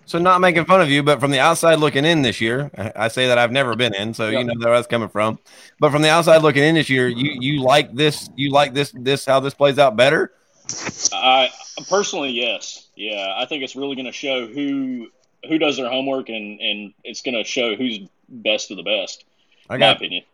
[0.07, 3.09] So not making fun of you, but from the outside looking in this year, I
[3.09, 4.41] say that I've never been in, so Yeah.
[4.41, 5.39] you know where that's coming from.
[5.81, 8.93] But from the outside looking in this year, you you like this, you like this,
[8.95, 10.33] this how this plays out better.
[11.13, 11.51] I
[11.89, 15.09] personally, yes, yeah, I think it's really going to show who
[15.49, 19.25] who does their homework, and and it's going to show who's best of the best.
[19.69, 20.25] I in my got opinion.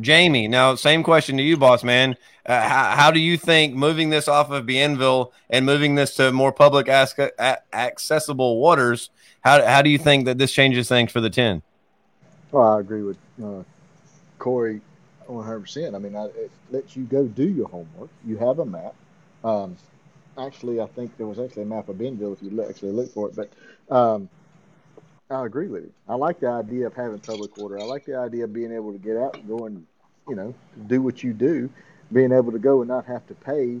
[0.00, 0.48] Jamie.
[0.48, 2.16] Now, same question to you, boss man.
[2.44, 6.32] Uh, how, how do you think moving this off of Bienville and moving this to
[6.32, 9.10] more public ask, a, accessible waters?
[9.40, 11.62] How how do you think that this changes things for the ten?
[12.52, 13.62] Well, I agree with uh,
[14.38, 14.80] Corey
[15.28, 15.94] 100%.
[15.94, 18.10] I mean, I, it lets you go do your homework.
[18.24, 18.94] You have a map.
[19.44, 19.76] Um,
[20.38, 23.28] actually, I think there was actually a map of Bienville if you actually look for
[23.28, 23.36] it.
[23.36, 23.50] But
[23.94, 24.28] um,
[25.30, 25.92] I agree with you.
[26.08, 27.80] I like the idea of having public order.
[27.80, 29.84] I like the idea of being able to get out and go and,
[30.28, 30.54] you know,
[30.86, 31.68] do what you do,
[32.12, 33.80] being able to go and not have to pay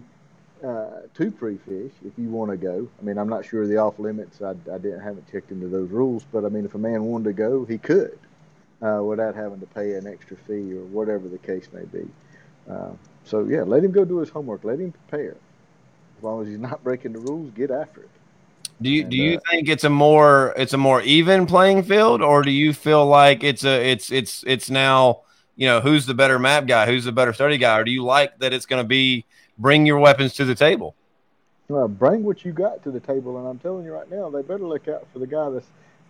[0.64, 2.88] uh, to pre-fish if you want to go.
[3.00, 4.42] I mean, I'm not sure of the off limits.
[4.42, 7.24] I, I didn't haven't checked into those rules, but I mean, if a man wanted
[7.24, 8.18] to go, he could
[8.82, 12.08] uh, without having to pay an extra fee or whatever the case may be.
[12.68, 12.90] Uh,
[13.24, 14.64] so yeah, let him go do his homework.
[14.64, 15.36] Let him prepare.
[16.18, 18.10] As long as he's not breaking the rules, get after it.
[18.80, 21.82] Do you And, do you uh, think it's a more it's a more even playing
[21.84, 25.22] field, or do you feel like it's a it's it's it's now
[25.56, 28.04] you know who's the better map guy, who's the better study guy, or do you
[28.04, 29.24] like that it's going to be
[29.58, 30.94] bring your weapons to the table?
[31.68, 34.42] Well, bring what you got to the table, and I'm telling you right now, they
[34.42, 35.66] better look out for the guy that's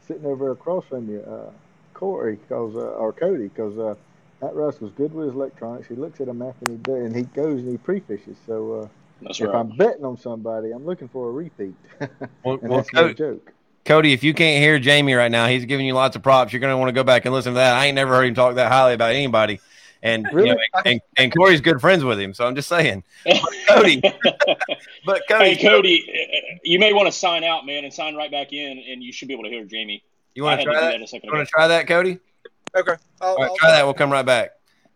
[0.07, 1.51] sitting over across from you, uh,
[1.95, 3.95] Corey, cause uh, or Cody, because uh,
[4.41, 5.89] that Russ was good with his electronics.
[5.89, 8.37] He looks at a map and he and he goes and he pre-fishes.
[8.47, 8.89] So uh,
[9.23, 9.57] That's if right.
[9.57, 11.75] I'm betting on somebody, I'm looking for a repeat,
[12.45, 13.53] Well, and well, that's no Cody, joke.
[13.85, 16.53] Cody, if you can't hear Jamie right now, he's giving you lots of props.
[16.53, 17.75] You're going to want to go back and listen to that.
[17.75, 19.61] I ain't never heard him talk that highly about anybody.
[20.03, 23.03] And you know, and, and Corey's good friends with him, so I'm just saying.
[23.69, 24.03] Cody,
[25.05, 28.31] But Cody, hey, Cody, uh, you may want to sign out, man, and sign right
[28.31, 30.05] back in, and you should be able to hear Jamie.
[30.35, 30.91] you want to to try that?
[30.93, 32.19] that a second You want to try that, Cody?
[32.77, 32.95] Okay.
[33.21, 33.85] I'll, All right, I'll try that.
[33.85, 34.51] We'll come right back.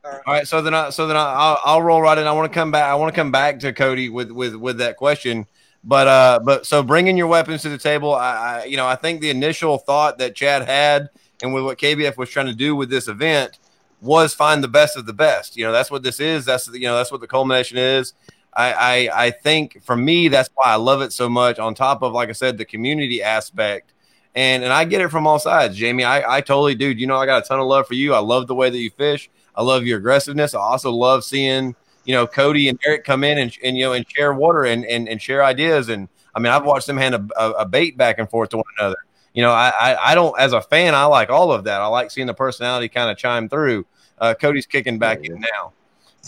[0.04, 0.22] All right.
[0.26, 0.48] All right.
[0.48, 2.26] So then, I, so then I, I'll, I'll roll right in.
[2.26, 2.84] I want to come back.
[2.84, 5.46] I want to come back to Cody with with with that question.
[5.84, 8.96] But uh, but so bringing your weapons to the table, I, I you know I
[8.96, 11.10] think the initial thought that Chad had
[11.42, 13.58] and with what KBF was trying to do with this event
[14.00, 15.56] was find the best of the best.
[15.56, 16.44] You know that's what this is.
[16.44, 18.14] That's you know that's what the culmination is.
[18.54, 21.58] I, I I think for me that's why I love it so much.
[21.58, 23.92] On top of like I said, the community aspect,
[24.34, 26.04] and and I get it from all sides, Jamie.
[26.04, 26.90] I I totally do.
[26.90, 28.14] You know I got a ton of love for you.
[28.14, 29.30] I love the way that you fish.
[29.56, 30.54] I love your aggressiveness.
[30.54, 33.92] I also love seeing you know Cody and Eric come in and, and you know
[33.92, 35.88] and share water and, and and share ideas.
[35.88, 38.58] And I mean, I've watched them hand a, a, a bait back and forth to
[38.58, 38.96] one another.
[39.34, 41.80] You know, I, I I don't as a fan, I like all of that.
[41.80, 43.86] I like seeing the personality kind of chime through.
[44.18, 45.72] Uh, Cody's kicking back Yeah, in now.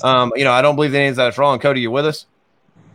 [0.03, 1.59] Um, you know, I don't believe any of that's wrong.
[1.59, 2.27] Cody, you with us?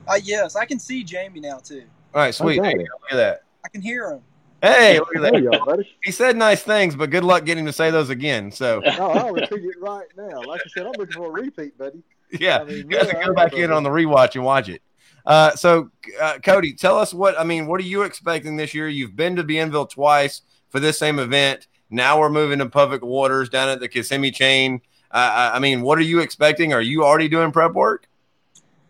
[0.08, 1.84] Uh, yes, I can see Jamie now too.
[2.16, 2.60] All right, sweet.
[2.60, 2.74] Okay.
[2.74, 2.80] There.
[2.80, 3.44] Look at that.
[3.64, 4.22] I can hear him.
[4.62, 5.64] Hey, look at that.
[5.66, 5.96] buddy.
[6.04, 8.52] He said nice things, but good luck getting to say those again.
[8.52, 10.42] So No, I'll repeat it right now.
[10.42, 12.02] Like I said, I'm looking for a repeat, buddy.
[12.40, 14.82] yeah, I mean, you have to go back in on the rewatch and watch it.
[15.26, 15.92] Uh, so,
[16.22, 17.68] uh, Cody, tell us what I mean.
[17.68, 18.88] What are you expecting this year?
[18.88, 21.68] You've been to Bienville twice for this same event.
[21.90, 24.82] Now we're moving to public waters down at the Kissimmee chain.
[25.12, 26.74] Uh, I I mean, what are you expecting?
[26.74, 28.08] Are you already doing prep work?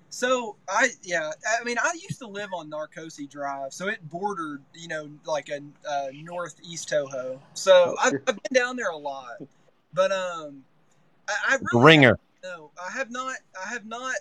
[0.09, 4.61] So I yeah, I mean I used to live on Narcoossee Drive, so it bordered
[4.73, 7.39] you know like a uh, northeast Toho.
[7.53, 9.41] So I've, I've been down there a lot,
[9.93, 10.63] but um,
[11.27, 12.19] I, I really ringer.
[12.43, 13.35] no, I have not.
[13.63, 14.15] I have not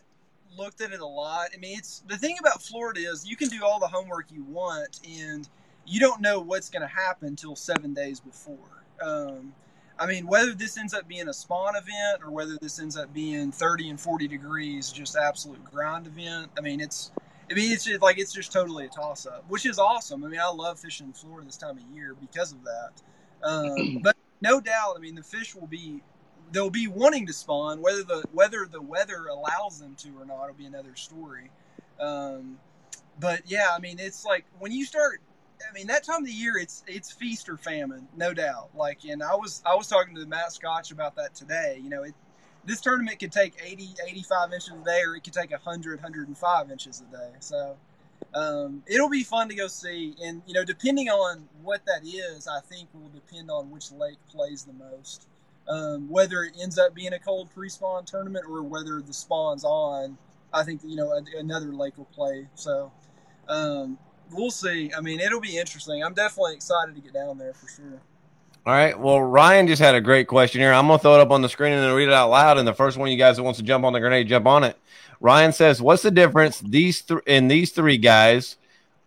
[0.56, 1.48] looked at it a lot.
[1.54, 4.42] I mean, it's the thing about Florida is you can do all the homework you
[4.44, 5.48] want, and
[5.86, 8.84] you don't know what's going to happen until seven days before.
[9.00, 9.52] Um,
[9.98, 13.12] I mean, whether this ends up being a spawn event or whether this ends up
[13.14, 16.50] being thirty and forty degrees, just absolute grind event.
[16.56, 17.10] I mean, it's.
[17.48, 20.24] I mean, it's just like it's just totally a toss up, which is awesome.
[20.24, 23.02] I mean, I love fishing in Florida this time of year because of that.
[23.48, 26.02] Um, but no doubt, I mean, the fish will be
[26.52, 27.80] they'll be wanting to spawn.
[27.80, 31.50] Whether the whether the weather allows them to or not it'll be another story.
[32.00, 32.58] Um,
[33.18, 35.20] but yeah, I mean, it's like when you start.
[35.68, 38.70] I mean, that time of the year, it's it's feast or famine, no doubt.
[38.74, 41.80] Like, and I was I was talking to Matt Scotch about that today.
[41.82, 42.14] You know, it
[42.66, 46.70] this tournament could take 80, 85 inches a day, or it could take 100, 105
[46.70, 47.30] inches a day.
[47.38, 47.76] So
[48.34, 50.14] um, it'll be fun to go see.
[50.22, 54.18] And, you know, depending on what that is, I think will depend on which lake
[54.28, 55.28] plays the most.
[55.68, 59.64] Um, whether it ends up being a cold pre spawn tournament or whether the spawn's
[59.64, 60.18] on,
[60.52, 62.48] I think, you know, a, another lake will play.
[62.54, 62.92] So
[63.48, 63.98] um,
[64.32, 64.90] we'll see.
[64.96, 66.02] I mean, it'll be interesting.
[66.02, 68.00] I'm definitely excited to get down there for sure.
[68.66, 68.98] All right.
[68.98, 70.72] Well, Ryan just had a great question here.
[70.72, 72.58] I'm gonna throw it up on the screen and then read it out loud.
[72.58, 74.64] And the first one you guys that wants to jump on the grenade, jump on
[74.64, 74.76] it.
[75.20, 78.56] Ryan says, "What's the difference these th- in these three guys,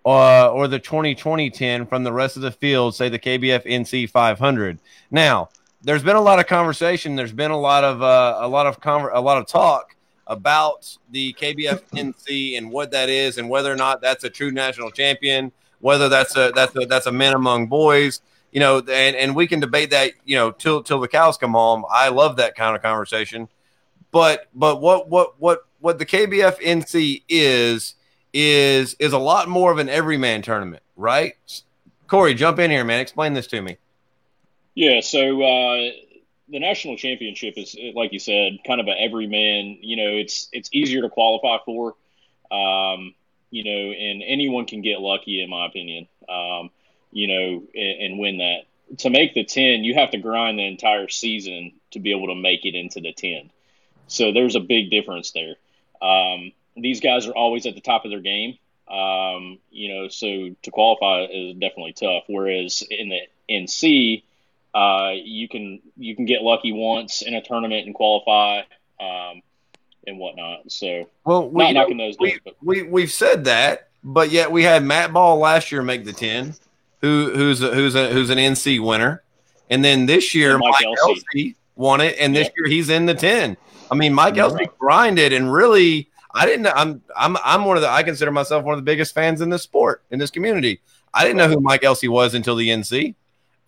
[0.05, 2.95] uh, or the 2020 10 from the rest of the field?
[2.95, 4.79] Say the KBF NC 500."
[5.11, 5.49] Now,
[5.81, 7.17] there's been a lot of conversation.
[7.17, 9.95] There's been a lot of uh, a lot of conver- a lot of talk
[10.29, 14.51] about the KBF NC and what that is, and whether or not that's a true
[14.51, 19.15] national champion, whether that's a that's a that's a men among boys you know, and,
[19.15, 21.85] and we can debate that, you know, till till the cows come home.
[21.89, 23.47] I love that kind of conversation.
[24.11, 27.95] But but what what what what the KBF NC is
[28.33, 31.35] is is a lot more of an everyman tournament, right?
[32.07, 32.99] Corey, jump in here, man.
[32.99, 33.77] Explain this to me.
[34.73, 35.91] Yeah, so uh,
[36.51, 39.77] the national championship is, like you said, kind of a everyman.
[39.81, 41.95] You know, it's it's easier to qualify for.
[42.51, 43.13] Um,
[43.51, 46.07] you know, and anyone can get lucky, in my opinion.
[46.27, 46.69] Um,
[47.11, 48.97] you know, and, and win that.
[48.99, 52.35] To make the ten, you have to grind the entire season to be able to
[52.35, 53.51] make it into the ten.
[54.07, 55.55] So there's a big difference there.
[56.01, 58.57] Um, these guys are always at the top of their game.
[58.87, 62.23] Um, you know, so to qualify is definitely tough.
[62.27, 64.23] Whereas in the NC,
[64.73, 68.59] uh, you can you can get lucky once in a tournament and qualify
[68.99, 69.41] um,
[70.05, 70.71] and whatnot.
[70.71, 74.63] So Well, we, not knocking those we, down, we we've said that, but yet we
[74.63, 76.55] had Matt Ball last year make the ten,
[77.01, 79.23] who who's a, who's a who's an NC winner,
[79.69, 81.11] and then this year Mike Mike Elsey.
[81.11, 83.57] Elsey won it, and this year he's in the ten.
[83.91, 84.41] I mean, Mike Right.
[84.41, 86.67] Elsey grinded, and really, I didn't.
[86.67, 87.89] I'm I'm I'm one of the.
[87.89, 90.81] I consider myself one of the biggest fans in this sport in this community.
[91.13, 93.15] I didn't know who Mike Elsey was until the NC,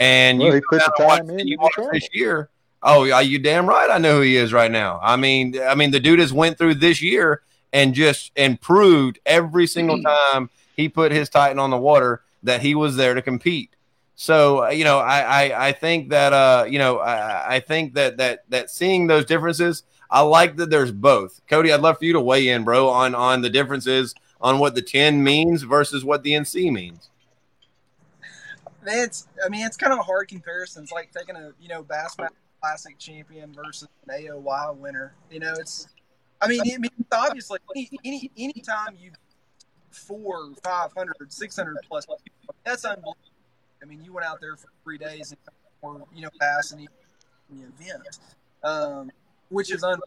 [0.02, 2.50] and Well, you he put the watch time in the and this year.
[2.82, 3.88] Oh, yeah, you damn right.
[3.92, 5.00] I know who he is right now.
[5.04, 9.20] I mean, I mean, the dude has went through this year and just and proved
[9.28, 13.22] every single time he put his Titan on the water that he was there to
[13.22, 13.76] compete.
[14.16, 17.94] So uh, you know, I I, I think that uh you know I, I think
[17.94, 21.40] that that that seeing those differences, I like that there's both.
[21.48, 24.74] Cody, I'd love for you to weigh in, bro, on on the differences on what
[24.74, 27.11] the ten means versus what the NC means.
[28.86, 30.84] It's I mean it's kind of a hard comparison.
[30.84, 32.30] It's like taking a you know Bassmaster
[32.62, 35.16] Classic champion versus an AOY winner.
[35.30, 35.88] You know, it's
[36.42, 39.12] I mean, I mean obviously any any anytime you
[39.92, 42.08] four, 500, 600 plus,
[42.64, 43.18] that's unbelievable.
[43.82, 45.40] I mean, you went out there for three days and
[45.82, 46.88] or you know bass in the,
[47.52, 48.20] event,
[48.64, 49.12] um,
[49.50, 49.98] which is know?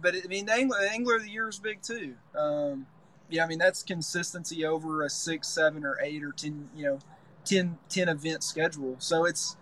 [0.00, 2.14] But I mean, the angler, the angler of the year is big too.
[2.36, 2.86] Um,
[3.28, 6.70] yeah, I mean that's consistency over a six, seven, or eight or ten.
[6.76, 6.98] You know
[7.46, 8.96] 10, 10 event schedule.
[8.98, 9.56] So it's,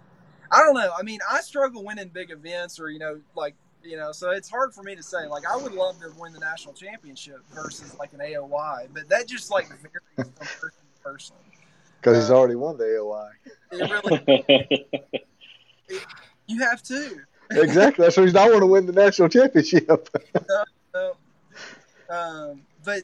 [0.50, 0.90] I don't know.
[0.98, 4.48] I mean, I struggle winning big events or, you know, like You know, so it's
[4.48, 5.26] hard for me to say.
[5.26, 9.28] Like, I would love to win the national championship versus like an AOY, but that
[9.28, 11.36] just like varies from person to person.
[12.00, 13.30] Because he's Uh, already won the AOY.
[13.72, 15.20] It really,
[16.46, 17.20] you have to.
[17.50, 18.04] exactly.
[18.04, 20.08] That's the reason I want to win the national championship.
[20.94, 21.16] So,
[22.08, 23.02] um, but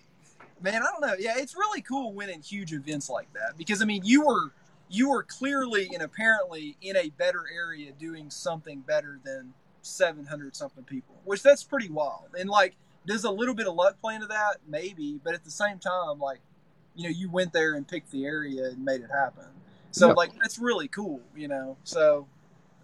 [0.62, 1.14] man, I don't know.
[1.18, 4.52] Yeah, it's really cool winning huge events like that because I mean, you were
[4.90, 10.84] you were clearly and apparently in a better area doing something better than 700 something
[10.84, 12.24] people, which that's pretty wild.
[12.38, 12.74] And like,
[13.06, 14.56] does a little bit of luck play into that?
[14.68, 16.40] Maybe, but at the same time, like,
[16.96, 19.44] you know, you went there and picked the area and made it happen.
[19.92, 20.14] So Yeah.
[20.14, 21.20] like, that's really cool.
[21.36, 22.26] You know, so.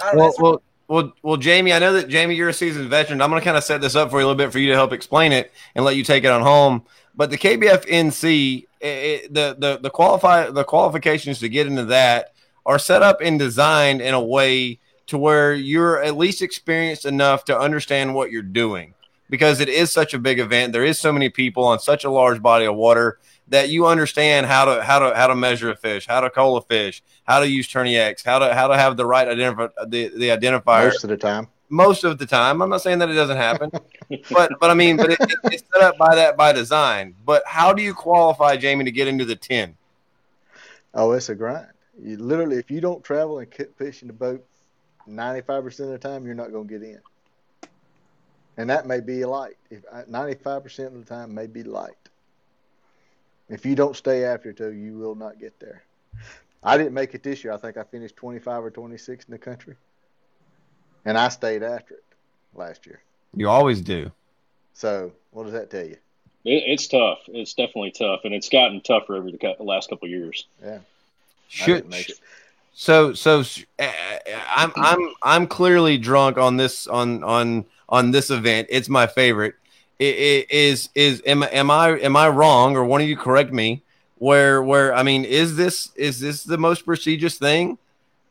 [0.01, 0.21] I don't know.
[0.21, 3.21] Well, it's- well, well, well, Jamie, I know that Jamie, you're a seasoned veteran.
[3.21, 4.69] I'm going to kind of set this up for you a little bit for you
[4.71, 6.85] to help explain it and let you take it on home.
[7.17, 12.35] But the KBF NC, the the the qualify the qualifications to get into that
[12.67, 17.45] are set up and designed in a way to where you're at least experienced enough
[17.45, 18.95] to understand what you're doing
[19.31, 20.73] because it is such a big event.
[20.73, 24.47] There is so many people on such a large body of water that you understand
[24.47, 27.41] how to how to how to measure a fish, how to call a fish, how
[27.41, 31.05] to use TourneyX, how to how to have the right identif- the the identifier Most
[31.05, 31.49] of the time.
[31.69, 32.63] Most of the time.
[32.63, 33.71] I'm not saying that it doesn't happen,
[34.31, 37.15] but but I mean, but it, it- it's set up by that by design.
[37.25, 39.77] But how do you qualify Jamie to get into the ten?
[40.95, 41.69] Oh, it's a grind.
[42.01, 44.45] You literally, if you don't travel and fish in the boat
[45.09, 47.01] 95% of the time, you're not going to get in.
[48.57, 49.57] And that may be light.
[49.71, 51.95] If uh, 95% of the time may be light.
[53.49, 55.85] If you don't stay after it, though, you will not get there.
[56.63, 57.53] I didn't make it this year.
[57.53, 59.77] I think I finished 25 or 26 in the country.
[61.07, 62.05] And I stayed after it
[62.55, 63.01] last year.
[63.35, 64.11] You always do.
[64.75, 65.97] So, what does that tell you?
[66.45, 67.21] It, it's tough.
[67.29, 70.47] It's definitely tough, and it's gotten tougher over the cou- last couple of years.
[70.63, 70.79] Yeah.
[70.79, 70.81] I
[71.49, 72.21] Should didn't it.
[72.75, 73.45] so so
[73.79, 73.91] uh,
[74.55, 78.67] I'm I'm I'm clearly drunk on this on on on this event.
[78.71, 79.55] It's my favorite.
[79.99, 83.53] It, it is is am am I am I wrong or one of you correct
[83.53, 83.83] me?
[84.19, 87.79] Where where I mean is this is this the most prestigious thing?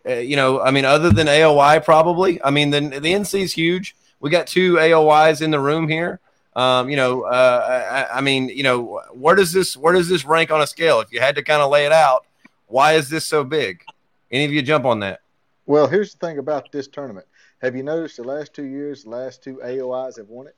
[0.07, 2.41] Uh, you know, I mean, other than AOY, probably.
[2.43, 3.95] I mean, the the NC is huge.
[4.19, 6.19] We got two AOYs in the room here.
[6.55, 10.25] Um, you know, uh, I, I mean, you know, where does this where does this
[10.25, 10.99] rank on a scale?
[11.01, 12.25] If you had to kind of lay it out,
[12.67, 13.83] why is this so big?
[14.31, 15.21] Any of you jump on that?
[15.65, 17.25] Well, here's the thing about this tournament.
[17.61, 20.55] Have you noticed the last two years, the last two AOYs have won it?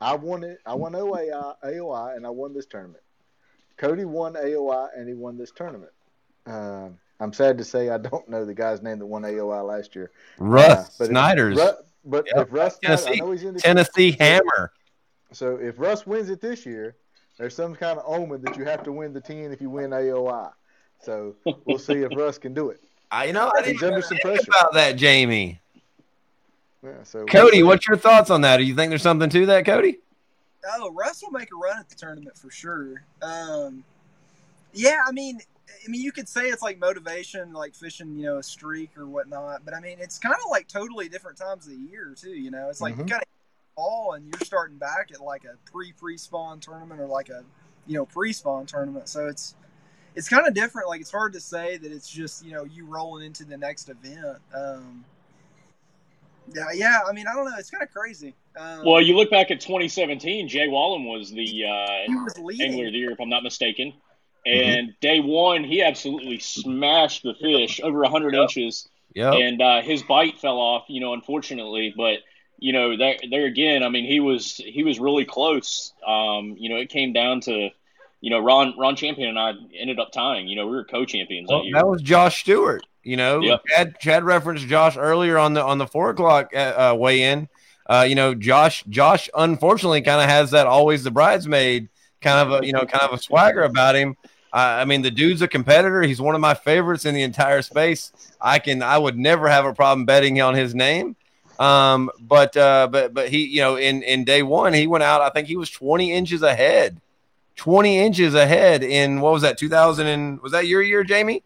[0.00, 0.58] I won it.
[0.66, 3.02] I won OAI, AOY, and I won this tournament.
[3.76, 5.92] Cody won AOY, and he won this tournament.
[6.46, 9.94] Um, I'm sad to say I don't know the guy's name that won AOY last
[9.94, 10.10] year.
[10.38, 11.70] Russ Uh, but if Snyder's Ru-
[12.04, 12.46] but Yep.
[12.48, 14.72] if Russ, Snyder, I Tennessee- know he's in the Tennessee Hammer.
[15.32, 16.96] So if Russ wins it this year,
[17.38, 19.90] there's some kind of omen that you have to win the 10 if you win
[19.90, 20.50] AOY.
[21.00, 22.80] So we'll see if Russ can do it.
[23.12, 24.44] I, you know, I didn't He's under some think pressure.
[24.48, 25.60] about that, Jamie.
[26.82, 28.56] Yeah, so Cody, what's your thoughts on that?
[28.56, 29.98] Do you think there's something to that, Cody?
[30.74, 33.02] Oh, Russ will make a run at the tournament for sure.
[33.22, 33.84] Um,
[34.72, 35.40] yeah, I mean,
[35.84, 39.06] I mean, you could say it's like motivation, like fishing, you know, a streak or
[39.06, 39.64] whatnot.
[39.64, 42.30] But I mean, it's kind of like totally different times of the year too.
[42.30, 43.10] You know, it's like you Mhm.
[43.10, 43.28] kind of
[43.76, 47.44] fall and you're starting back at like a pre pre spawn tournament or like a
[47.86, 49.08] you know pre spawn tournament.
[49.08, 49.54] So it's
[50.14, 50.88] it's kind of different.
[50.88, 53.88] Like it's hard to say that it's just you know you rolling into the next
[53.88, 54.38] event.
[54.54, 55.04] Um,
[56.52, 57.00] yeah, yeah.
[57.08, 57.56] I mean, I don't know.
[57.58, 58.34] It's kind of crazy.
[58.56, 60.48] Um, Well, you look back at 2017.
[60.48, 62.72] Jay Wallen was the he uh, was leading.
[62.72, 63.92] angler of the year, if I'm not mistaken.
[64.44, 68.42] And day one, he absolutely smashed the fish over 100 Yep.
[68.42, 69.34] inches, Yep.
[69.34, 70.84] and uh, his bite fell off.
[70.88, 72.18] You know, unfortunately, but
[72.58, 75.92] you know, there, there again, I mean, he was he was really close.
[76.06, 77.70] Um, you know, it came down to,
[78.20, 80.46] you know, Ron Ron Champion and I ended up tying.
[80.48, 81.74] You know, we were co-champions Well, that year.
[81.74, 82.82] that was Josh Stewart.
[83.04, 83.62] You know, Yep.
[83.68, 87.48] Chad, Chad referenced Josh earlier on the on the four o'clock uh, uh, weigh in.
[87.90, 91.88] Uh, you know, Josh Josh unfortunately kind of has that always the bridesmaid
[92.20, 94.16] kind of a you know kind of a swagger about him.
[94.52, 96.02] Uh, I mean, the dude's a competitor.
[96.02, 98.12] He's one of my favorites in the entire space.
[98.40, 101.16] I can I would never have a problem betting on his name.
[101.58, 105.22] Um, but uh, but but he you know in in day one he went out.
[105.22, 107.00] I think he was twenty inches ahead.
[107.56, 111.42] 20 inches ahead in what was that 2000 and was that your year jamie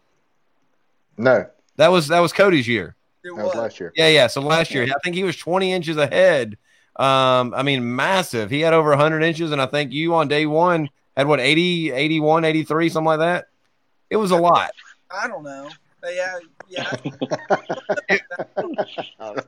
[1.17, 1.45] No,
[1.75, 2.95] that was that was Cody's year.
[3.23, 3.91] It that was last year.
[3.95, 4.27] Yeah, yeah.
[4.27, 6.57] So last year, I think he was 20 inches ahead.
[6.95, 8.49] Um, I mean, massive.
[8.49, 11.91] He had over 100 inches, and I think you on day one had what 80,
[11.91, 13.47] 81, 83, something like that.
[14.09, 14.71] It was a lot.
[15.11, 15.69] I don't know.
[15.99, 16.39] But yeah,
[16.69, 16.95] yeah.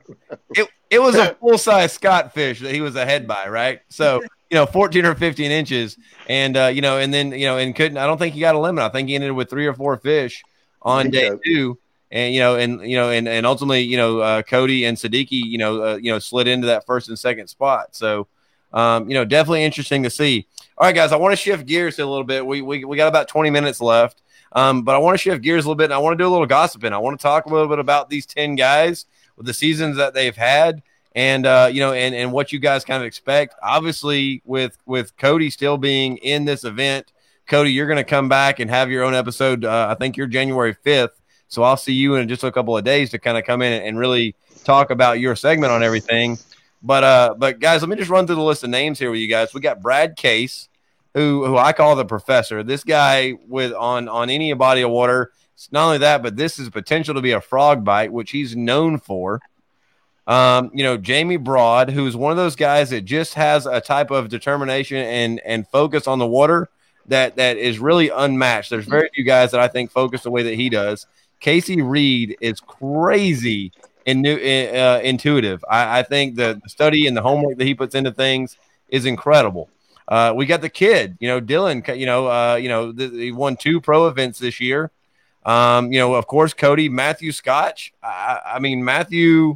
[0.56, 3.80] It it was a full size Scott fish that he was ahead by, right?
[3.88, 5.96] So you know, 14 or 15 inches,
[6.28, 7.98] and uh, you know, and then you know, and couldn't.
[7.98, 8.82] I don't think he got a limit.
[8.82, 10.42] I think he ended with three or four fish
[10.82, 11.78] on day two.
[12.10, 15.28] and you know, and you know, and and ultimately, you know, uh, Cody and Siddiqi,
[15.30, 17.94] you know, uh, you know, slid into that first and second spot.
[17.94, 18.26] So,
[18.72, 20.46] um, you know, definitely interesting to see.
[20.78, 22.44] All right, guys, I want to shift gears a little bit.
[22.44, 24.22] We we, we got about 20 minutes left.
[24.52, 26.28] Um, but I want to shift gears a little bit and I want to do
[26.28, 26.92] a little gossiping.
[26.92, 29.06] I want to talk a little bit about these 10 guys
[29.36, 32.84] with the seasons that they've had and uh, you know, and and what you guys
[32.84, 33.54] kind of expect.
[33.62, 37.12] Obviously, with with Cody still being in this event,
[37.46, 39.64] Cody, you're going to come back and have your own episode.
[39.64, 42.84] Uh, I think you're January 5th, so I'll see you in just a couple of
[42.84, 46.38] days to kind of come in and really talk about your segment on everything.
[46.82, 49.20] But uh, but guys, let me just run through the list of names here with
[49.20, 49.52] you guys.
[49.52, 50.68] We got Brad Case,
[51.14, 52.62] who who I call the professor.
[52.62, 55.32] This guy with on on any body of water.
[55.54, 58.56] It's not only that, but this is potential to be a frog bite, which he's
[58.56, 59.40] known for.
[60.26, 64.10] Um, you know, Jamie Broad, who's one of those guys that just has a type
[64.10, 66.70] of determination and and focus on the water
[67.06, 68.70] that that is really unmatched.
[68.70, 71.06] There's very few guys that I think focus the way that he does.
[71.40, 73.72] Casey Reed is crazy
[74.06, 75.64] and new, uh, intuitive.
[75.68, 78.56] I, I think the study and the homework that he puts into things
[78.88, 79.68] is incredible.
[80.08, 81.96] Uh, we got the kid, you know, Dylan.
[81.96, 84.90] You know, uh, you know, th- he won two pro events this year.
[85.44, 87.92] Um, you know, of course, Cody Matthew Scotch.
[88.02, 89.54] I, I mean, Matthew,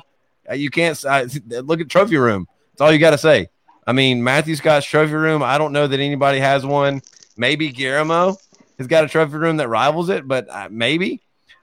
[0.48, 1.26] uh, you can't uh,
[1.62, 2.46] look at trophy room.
[2.72, 3.48] That's all you got to say.
[3.86, 5.42] I mean, Matthew Scott's trophy room.
[5.42, 7.02] I don't know that anybody has one.
[7.36, 8.36] Maybe Guillermo
[8.78, 11.20] has got a trophy room that rivals it, but uh, maybe.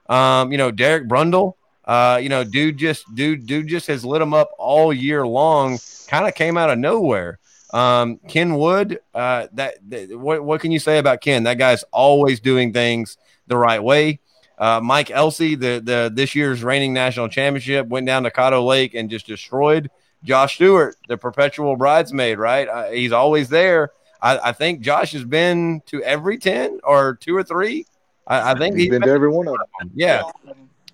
[0.08, 1.54] Um, you know, Derek Brundle.
[1.86, 5.80] Uh, you know, dude just dude dude just has lit him up all year long.
[6.08, 7.40] Kind of came out of nowhere.
[7.74, 11.44] Um, Ken Wood, uh, that, that, what what can you say about Ken?
[11.44, 13.18] That guy's always doing things
[13.48, 14.20] the right way.
[14.58, 18.94] Uh, Mike Elsey, the the this year's reigning national championship, went down to Caddo Lake
[18.94, 19.90] and just destroyed
[20.24, 22.38] Josh Stewart, the perpetual bridesmaid.
[22.38, 23.92] Right, uh, he's always there.
[24.22, 27.88] I, I, think Josh has been to every ten or two or three.
[28.28, 29.92] I, I think he's, he's been, been, to every one of them.
[29.96, 30.24] Yeah,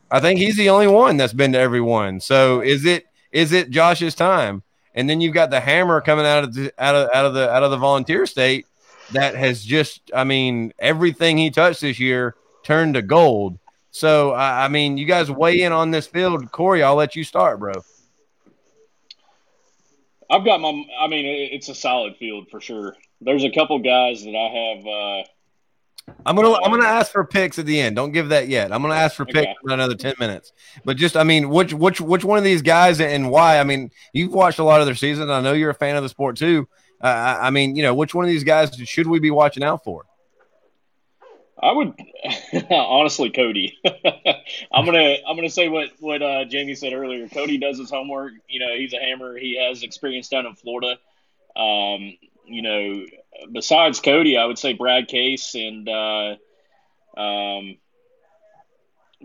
[0.09, 2.19] I think he's the only one that's been to every one.
[2.19, 4.63] So is it is it Josh's time?
[4.95, 7.49] And then you've got the hammer coming out of the out of out of the
[7.49, 8.65] out of the volunteer state
[9.11, 13.59] that has just, I mean, everything he touched this year turned to gold.
[13.91, 16.83] So I mean, you guys weigh in on this field, Corey.
[16.83, 17.73] I'll let you start, bro.
[20.29, 20.85] I've got my.
[20.99, 22.95] I mean, it's a solid field for sure.
[23.21, 24.85] There's a couple guys that I have.
[24.85, 25.29] Uh,
[26.25, 27.95] I'm gonna I'm gonna ask for picks at the end.
[27.95, 28.71] Don't give that yet.
[28.71, 29.55] I'm gonna ask for picks okay.
[29.61, 30.53] for another ten minutes.
[30.85, 33.59] But just I mean, which which which one of these guys and why?
[33.59, 35.29] I mean, you've watched a lot of their seasons.
[35.29, 36.67] I know you're a fan of the sport too.
[37.01, 39.83] Uh, I mean, you know, which one of these guys should we be watching out
[39.83, 40.05] for?
[41.61, 41.93] I would
[42.69, 43.77] honestly, Cody.
[44.71, 47.27] I'm gonna I'm gonna say what what uh, Jamie said earlier.
[47.27, 48.33] Cody does his homework.
[48.47, 49.37] You know, he's a hammer.
[49.37, 50.97] He has experience down in Florida.
[51.55, 53.05] Um, you know,
[53.51, 56.35] besides Cody, I would say Brad Case and uh,
[57.19, 57.77] um,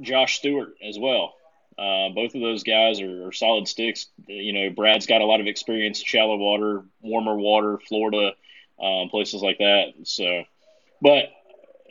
[0.01, 1.35] Josh Stewart as well.
[1.79, 4.07] Uh, both of those guys are, are, solid sticks.
[4.27, 8.33] You know, Brad's got a lot of experience, shallow water, warmer water, Florida,
[8.81, 9.95] um, places like that.
[10.05, 10.43] So,
[11.01, 11.31] but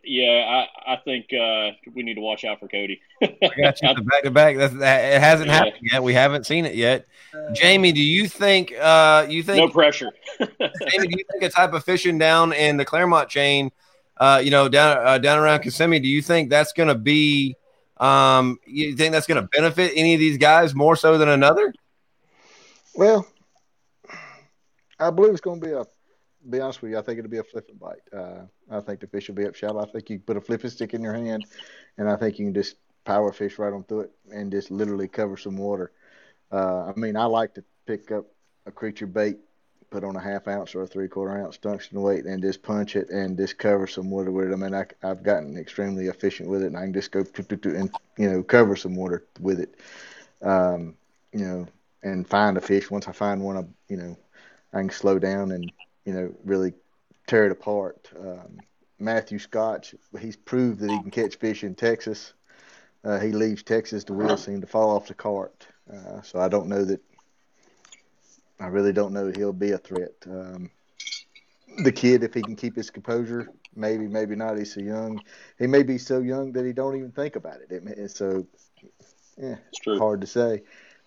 [0.03, 3.01] yeah, I, I think uh, we need to watch out for Cody.
[3.21, 3.27] I
[3.57, 4.57] got you back to back.
[4.57, 5.15] That's that.
[5.15, 5.55] It hasn't yeah.
[5.55, 6.03] happened yet.
[6.03, 7.05] We haven't seen it yet.
[7.53, 8.73] Jamie, do you think?
[8.79, 10.11] Uh, you think no pressure?
[10.39, 13.71] Jamie, do you think a type of fishing down in the Clermont chain,
[14.17, 17.55] uh, you know, down uh, down around Kissimmee, do you think that's going to be?
[17.97, 21.71] Um, you think that's going to benefit any of these guys more so than another?
[22.95, 23.27] Well,
[24.99, 25.85] I believe it's going to be a.
[26.49, 28.01] Be honest with you, I think it'll be a flipping bite.
[28.15, 29.81] Uh, I think the fish will be up shallow.
[29.81, 31.45] I think you put a flipping stick in your hand,
[31.97, 35.07] and I think you can just power fish right on through it and just literally
[35.07, 35.91] cover some water.
[36.51, 38.25] Uh, I mean, I like to pick up
[38.65, 39.37] a creature bait,
[39.89, 42.95] put on a half ounce or a three quarter ounce tungsten weight, and just punch
[42.95, 44.53] it and just cover some water with it.
[44.53, 47.91] I mean, I, have gotten extremely efficient with it, and I can just go and
[48.17, 49.75] you know cover some water with it.
[50.41, 50.95] Um,
[51.33, 51.67] you know,
[52.03, 52.89] and find a fish.
[52.89, 54.17] Once I find one, I you know
[54.73, 55.71] I can slow down and
[56.05, 56.73] you know really
[57.27, 58.09] tear it apart.
[58.17, 58.59] Um,
[58.99, 62.33] Matthew Scotch, he's proved that he can catch fish in Texas.
[63.03, 65.67] Uh, he leaves Texas, the wheels seem to fall off the cart.
[65.91, 67.01] Uh, so I don't know that.
[68.59, 70.13] I really don't know that he'll be a threat.
[70.27, 70.69] Um,
[71.83, 74.57] the kid, if he can keep his composure, maybe, maybe not.
[74.57, 75.19] He's so young.
[75.57, 77.71] He may be so young that he don't even think about it.
[77.71, 78.45] it it's so,
[79.37, 79.97] yeah, it's true.
[79.97, 80.61] hard to say.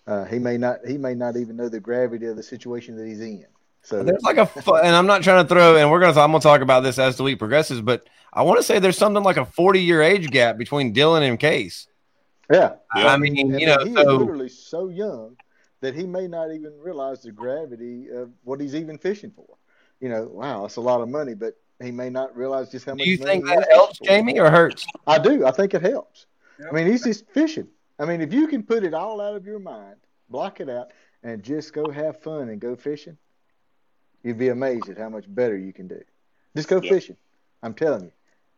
[0.05, 0.85] Uh, he may not.
[0.85, 3.45] He may not even know the gravity of the situation that he's in.
[3.85, 4.49] So there's like a,
[4.83, 7.17] and I'm not trying to throw, and we're gonna, I'm gonna talk about this as
[7.17, 10.31] the week progresses, but I want to say there's something like a 40 year age
[10.31, 11.87] gap between Dylan and Case.
[12.51, 15.37] Yeah, I mean, and you know, he so, is literally so young
[15.81, 19.55] that he may not even realize the gravity of what he's even fishing for.
[19.99, 22.93] You know, wow, that's a lot of money, but he may not realize just how
[22.93, 23.03] much.
[23.03, 24.85] Do you think that helps, Jamie, or hurts?
[25.05, 25.45] I do.
[25.45, 26.25] I think it helps.
[26.59, 26.69] Yep.
[26.71, 27.67] I mean, he's just fishing.
[27.99, 29.97] I mean, if you can put it all out of your mind,
[30.29, 33.17] block it out, and just go have fun and go fishing,
[34.25, 36.01] you'd be amazed at how much better you can do.
[36.55, 36.91] Just go Yep.
[36.91, 37.17] fishing.
[37.63, 38.11] I'm telling you.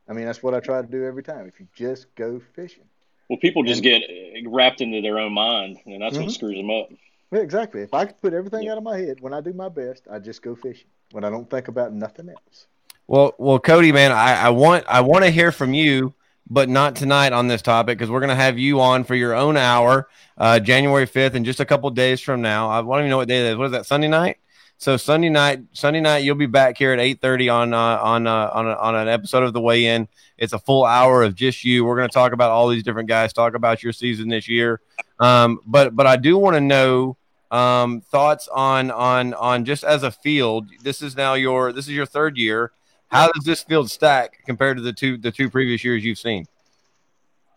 [0.09, 1.47] I mean, that's what I try to do every time.
[1.47, 2.85] If you just go fishing.
[3.29, 6.23] Well, people just get uh, wrapped into their own mind, and that's Mhm.
[6.23, 6.87] what screws them up.
[7.31, 7.81] Yeah, exactly.
[7.81, 8.71] If I could put everything Yeah.
[8.71, 11.29] out of my head when I do my best, I just go fishing when I
[11.29, 12.67] don't think about nothing else.
[13.07, 16.13] Well, well, Cody, man, I, I want I want to hear from you,
[16.49, 19.33] but not tonight on this topic because we're going to have you on for your
[19.35, 20.07] own hour,
[20.37, 22.69] uh, January fifth, in just a couple days from now.
[22.69, 23.57] I don't even know what day that is.
[23.57, 23.85] What is that?
[23.85, 24.37] Sunday night.
[24.79, 28.27] So Sunday night, Sunday night, you'll be back here at eight thirty on uh, on
[28.27, 30.07] uh, on a, on an episode of the Weigh In.
[30.37, 31.83] It's a full hour of just you.
[31.83, 34.79] We're going to talk about all these different guys, talk about your season this year.
[35.19, 37.17] Um, but but I do want to know
[37.49, 40.67] um, thoughts on on on just as a field.
[40.83, 42.71] This is now your this is your third year.
[43.07, 46.45] How does this field stack compared to the two the two previous years you've seen?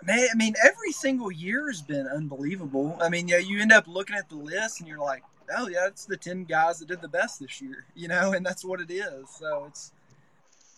[0.03, 2.97] Man, I mean, every single year has been unbelievable.
[3.03, 5.23] I mean, yeah, you end up looking at the list and you're like,
[5.57, 8.45] oh yeah, it's the ten guys that did the best this year, you know, and
[8.45, 9.31] that's what it is.
[9.31, 9.93] So it's,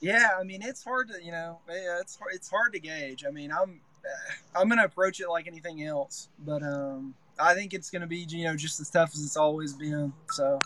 [0.00, 3.24] yeah, I mean, it's hard to, you know, yeah, it's it's hard to gauge.
[3.26, 3.80] I mean, I'm,
[4.54, 8.44] I'm gonna approach it like anything else, but um, I think it's gonna be, you
[8.44, 10.12] know, just as tough as it's always been.
[10.30, 10.60] So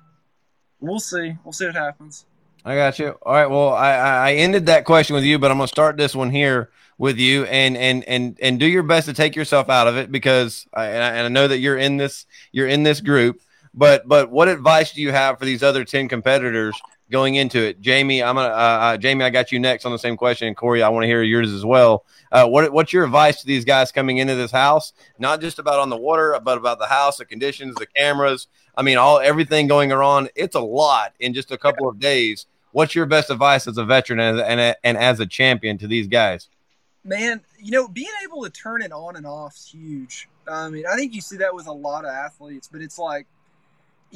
[0.80, 2.26] we'll see, we'll see what happens.
[2.66, 3.16] I got you.
[3.22, 3.48] All right.
[3.48, 6.30] Well, I, I I ended that question with you, but I'm gonna start this one
[6.30, 9.96] here with you, and and and and do your best to take yourself out of
[9.96, 13.00] it because I, and I, and I know that you're in this you're in this
[13.00, 13.40] group.
[13.76, 17.80] But but what advice do you have for these other ten competitors going into it?
[17.80, 20.56] Jamie, I'm gonna uh, uh, Jamie, I got you next on the same question, and
[20.56, 22.04] Corey, I want to hear yours as well.
[22.32, 24.94] Uh, what what's your advice to these guys coming into this house?
[25.18, 28.46] Not just about on the water, but about the house, the conditions, the cameras.
[28.74, 30.30] I mean, all everything going around.
[30.34, 32.46] It's a lot in just a couple of days.
[32.72, 36.08] What's your best advice as a veteran and, and, and as a champion to these
[36.08, 36.48] guys?
[37.04, 40.28] Man, you know, being able to turn it on and off is huge.
[40.46, 43.26] I mean, I think you see that with a lot of athletes, but it's like,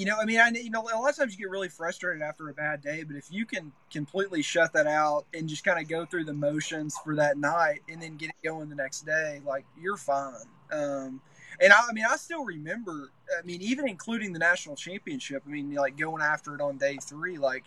[0.00, 2.22] you know, I mean, I you know, a lot of times you get really frustrated
[2.22, 5.78] after a bad day, but if you can completely shut that out and just kind
[5.78, 9.02] of go through the motions for that night and then get it going the next
[9.02, 10.46] day, like you're fine.
[10.72, 11.20] Um,
[11.60, 13.10] and I, I mean, I still remember.
[13.38, 15.42] I mean, even including the national championship.
[15.46, 17.64] I mean, like going after it on day three, like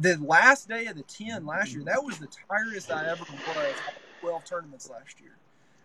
[0.00, 3.74] the last day of the 10 last year, that was the tiredest I ever was.
[4.20, 5.36] 12 tournaments last year.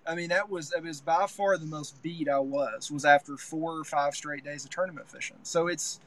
[0.06, 3.38] I mean, that was it was by far the most beat I was was after
[3.38, 5.38] four or five straight days of tournament fishing.
[5.44, 6.00] So it's,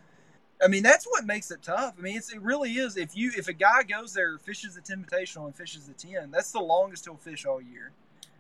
[0.63, 1.95] I mean, that's what makes it tough.
[1.99, 2.97] I mean, it's, it really is.
[2.97, 6.53] If you if a guy goes there fishes the Invitational and fishes the ten, that's
[6.53, 7.93] the longest he'll fish all year.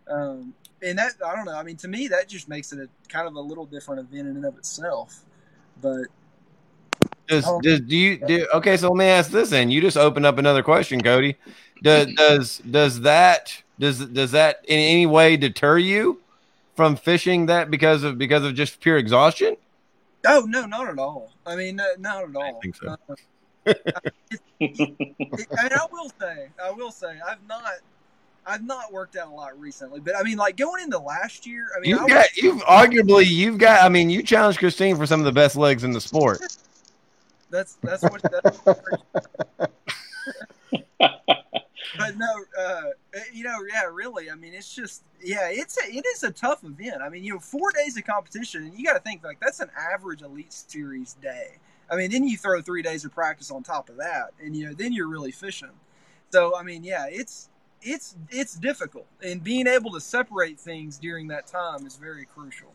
[0.08, 1.56] Um, and that I don't know.
[1.56, 4.28] I mean, to me, that just makes it a kind of a little different event
[4.28, 5.24] in and of itself.
[5.80, 6.06] But
[7.28, 7.60] Does, Oh.
[7.60, 8.76] does do you do okay?
[8.76, 11.36] So let me ask this, and you just opened up another question, Cody.
[11.82, 16.20] Does does does that does does that in any way deter you
[16.74, 19.56] from fishing that because of because of just pure exhaustion?
[20.26, 21.30] oh no, not at all.
[21.46, 22.42] I mean, no, not at all.
[22.42, 22.96] I think so.
[23.08, 23.14] Uh,
[23.66, 23.80] it,
[24.60, 27.62] it, I I will say, I will say, I've not,
[28.46, 31.66] I've not worked out a lot recently, but I mean, like going into last year,
[31.76, 33.84] I mean, You've was- got you've arguably you've got.
[33.84, 36.40] I mean, you challenged Christine for some of the best legs in the sport.
[37.50, 38.22] That's that's what.
[38.22, 38.80] That's what
[41.98, 42.26] but no,
[42.58, 42.82] uh,
[43.32, 44.30] you know, yeah, really.
[44.30, 47.02] I mean, it's just, yeah, it's a, it is a tough event.
[47.02, 49.60] I mean, you know, four days of competition, and you got to think like that's
[49.60, 51.58] an average elite series day.
[51.90, 54.66] I mean, then you throw three days of practice on top of that, and you
[54.66, 55.70] know, then you're really fishing.
[56.30, 57.48] So, I mean, yeah, it's
[57.82, 62.72] it's it's difficult, and being able to separate things during that time is very crucial.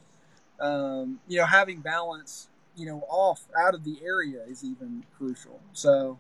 [0.60, 5.60] Um, you know, having balance you know, off out of the area is even crucial.
[5.74, 6.18] So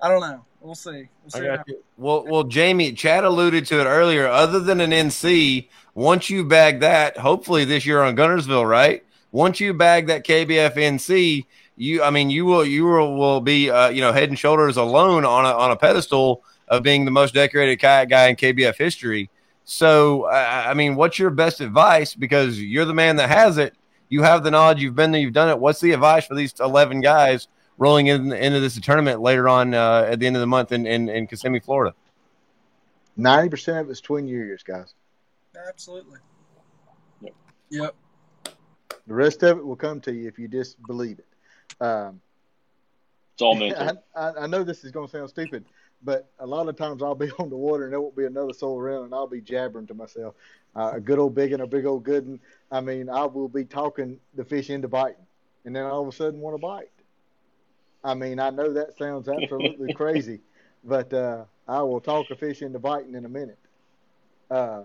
[0.00, 0.44] I don't know.
[0.60, 0.90] We'll see.
[0.90, 1.44] We'll I see.
[1.44, 1.66] got.
[1.96, 4.26] Well, well, Jamie, Chad alluded to it earlier.
[4.26, 9.02] Other than an NC, once you bag that, hopefully this year on Guntersville, right?
[9.32, 11.46] Once you bag that KBF NC,
[11.76, 14.76] you, I mean, you will, you will, will be, uh, you know, head and shoulders
[14.76, 18.76] alone on a on a pedestal of being the most decorated kayak guy in KBF
[18.76, 19.30] history.
[19.64, 22.14] So, I I mean, what's your best advice?
[22.14, 23.74] Because you're the man that has it.
[24.10, 24.82] You have the knowledge.
[24.82, 25.20] You've been there.
[25.20, 25.58] You've done it.
[25.58, 27.48] What's the advice for these 11 guys
[27.80, 30.86] rolling in, into this tournament later on uh, at the end of the month in,
[30.86, 31.96] in, in Kissimmee, Florida?
[33.16, 34.94] Ninety percent of it's twin years, guys.
[35.68, 36.20] Absolutely.
[37.20, 37.34] Yep.
[37.70, 37.94] Yep.
[39.06, 41.84] The rest of it will come to you if you just believe it.
[41.84, 42.20] Um,
[43.34, 43.98] It's all mental.
[44.14, 45.64] I, I, I know this is going to sound stupid,
[46.04, 48.52] but a lot of times I'll be on the water and there won't be another
[48.52, 50.34] soul around, and I'll be jabbering to myself.
[50.76, 52.40] Uh, a good old big and a big old good one.
[52.70, 55.26] I mean, I will be talking the fish into biting,
[55.64, 56.90] and then all of a sudden want to bite.
[58.02, 60.40] I mean, I know that sounds absolutely crazy,
[60.84, 63.58] but uh, I will talk a fish into biting in a minute.
[64.50, 64.82] Uh,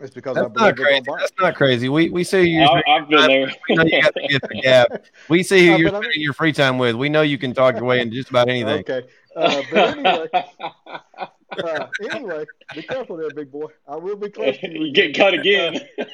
[0.00, 1.00] It's because I That's believe not crazy.
[1.06, 1.18] bite.
[1.20, 1.88] That's not crazy.
[1.90, 2.62] We we see you.
[2.62, 3.52] I, I've been there.
[3.68, 5.02] We know you got the gift of gab.
[5.28, 6.96] We see who Uh, you're but I mean- spending your free time with.
[6.96, 8.80] We know you can talk your way into just about anything.
[8.80, 9.06] Okay.
[9.36, 10.28] Uh, but anyway,
[11.64, 12.44] uh, anyway,
[12.74, 13.66] be careful there, big boy.
[13.86, 14.86] I will be close to you.
[14.86, 15.78] you get cut again.
[16.00, 16.06] Uh,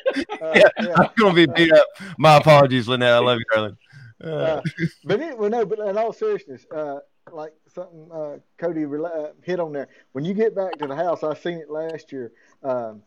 [0.54, 0.68] Yeah.
[0.80, 0.92] yeah.
[0.96, 1.86] I'm gonna be beat up.
[2.18, 3.14] My apologies, Lynette.
[3.14, 3.76] I love you, darling.
[4.22, 4.62] Uh, Uh,
[5.04, 6.98] but anyway, no, but in all seriousness, uh,
[7.32, 9.88] like something uh, Cody rela- uh, hit on there.
[10.12, 12.32] When you get back to the house, I seen it last year.
[12.62, 13.02] Um,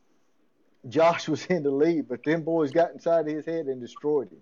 [0.88, 4.40] Josh was in the lead, but them boys got inside his head and destroyed him.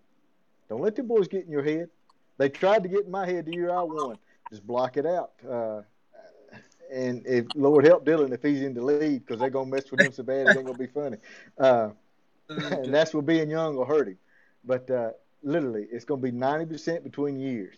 [0.70, 1.90] Don't let them boys get in your head.
[2.38, 4.18] They tried to get in my head the year I won.
[4.50, 5.32] Just block it out.
[5.50, 5.82] Uh,
[6.92, 10.00] and if Lord help Dylan if he's in the lead, because they're gonna mess with
[10.00, 11.18] him so bad it ain't gonna be funny.
[11.58, 11.90] Uh,
[12.50, 14.18] and that's what being young will hurt him.
[14.64, 15.12] But uh,
[15.44, 17.78] literally, it's going to be ninety percent between years.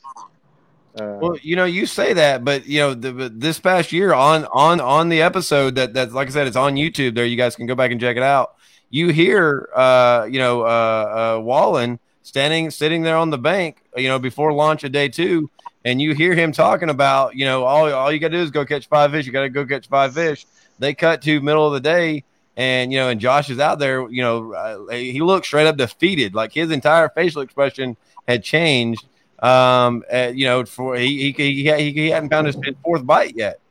[0.99, 4.45] Uh, Well, you know, you say that, but you know, the, this past year on
[4.45, 7.15] on on the episode that that like I said, it's on YouTube.
[7.15, 8.55] There, you guys can go back and check it out.
[8.89, 14.07] You hear, uh, you know, uh, uh, Wallen standing sitting there on the bank, you
[14.07, 15.49] know, before launch of day two,
[15.85, 18.51] and you hear him talking about, you know, all all you got to do is
[18.51, 19.25] go catch five fish.
[19.25, 20.45] You got to go catch five fish.
[20.79, 22.23] They cut to middle of the day.
[22.59, 24.09] And you know, and Josh is out there.
[24.09, 26.35] You know, uh, he looked straight up defeated.
[26.35, 27.95] Like his entire facial expression
[28.27, 29.05] had changed
[29.41, 33.37] um uh, you know for he he, he he he hadn't found his fourth bite
[33.37, 33.61] yet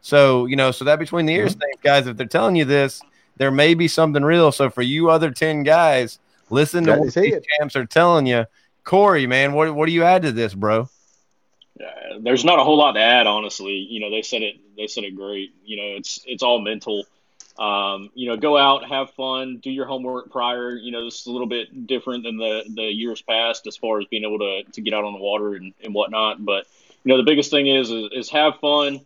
[0.00, 3.02] so you know so that between the ears thing guys if they're telling you this
[3.36, 7.08] there may be something real so for you other 10 guys listen to what what
[7.08, 7.44] is these it.
[7.58, 8.46] champs are telling you
[8.84, 10.88] corey man what, what do you add to this bro
[11.80, 13.74] Uh, there's not a whole lot to add, honestly.
[13.74, 14.54] You know, they said it.
[14.76, 15.52] They said it great.
[15.64, 17.04] You know, it's it's all mental.
[17.58, 20.76] Um, you know, go out, have fun, do your homework prior.
[20.76, 23.98] You know, this is a little bit different than the the years past as far
[23.98, 26.44] as being able to to get out on the water and, and whatnot.
[26.44, 26.66] But
[27.04, 29.00] you know, the biggest thing is is, is have fun.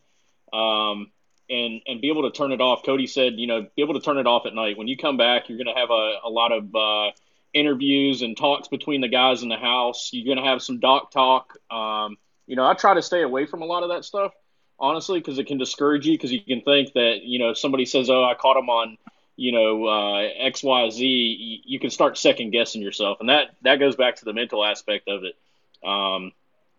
[0.52, 1.12] Um,
[1.48, 2.84] and, and be able to turn it off.
[2.84, 4.78] Cody said, you know, be able to turn it off at night.
[4.78, 7.10] When you come back, you're going to have a, a lot of uh,
[7.52, 10.10] interviews and talks between the guys in the house.
[10.12, 11.56] You're going to have some dock talk.
[11.70, 14.32] Um, you know, I try to stay away from a lot of that stuff,
[14.80, 16.14] honestly, because it can discourage you.
[16.14, 18.96] Because you can think that you know if somebody says, "Oh, I caught him on,"
[19.36, 21.04] you know, uh, X, Y, Z.
[21.04, 24.64] You, you can start second guessing yourself, and that that goes back to the mental
[24.64, 25.36] aspect of it.
[25.86, 26.32] Um,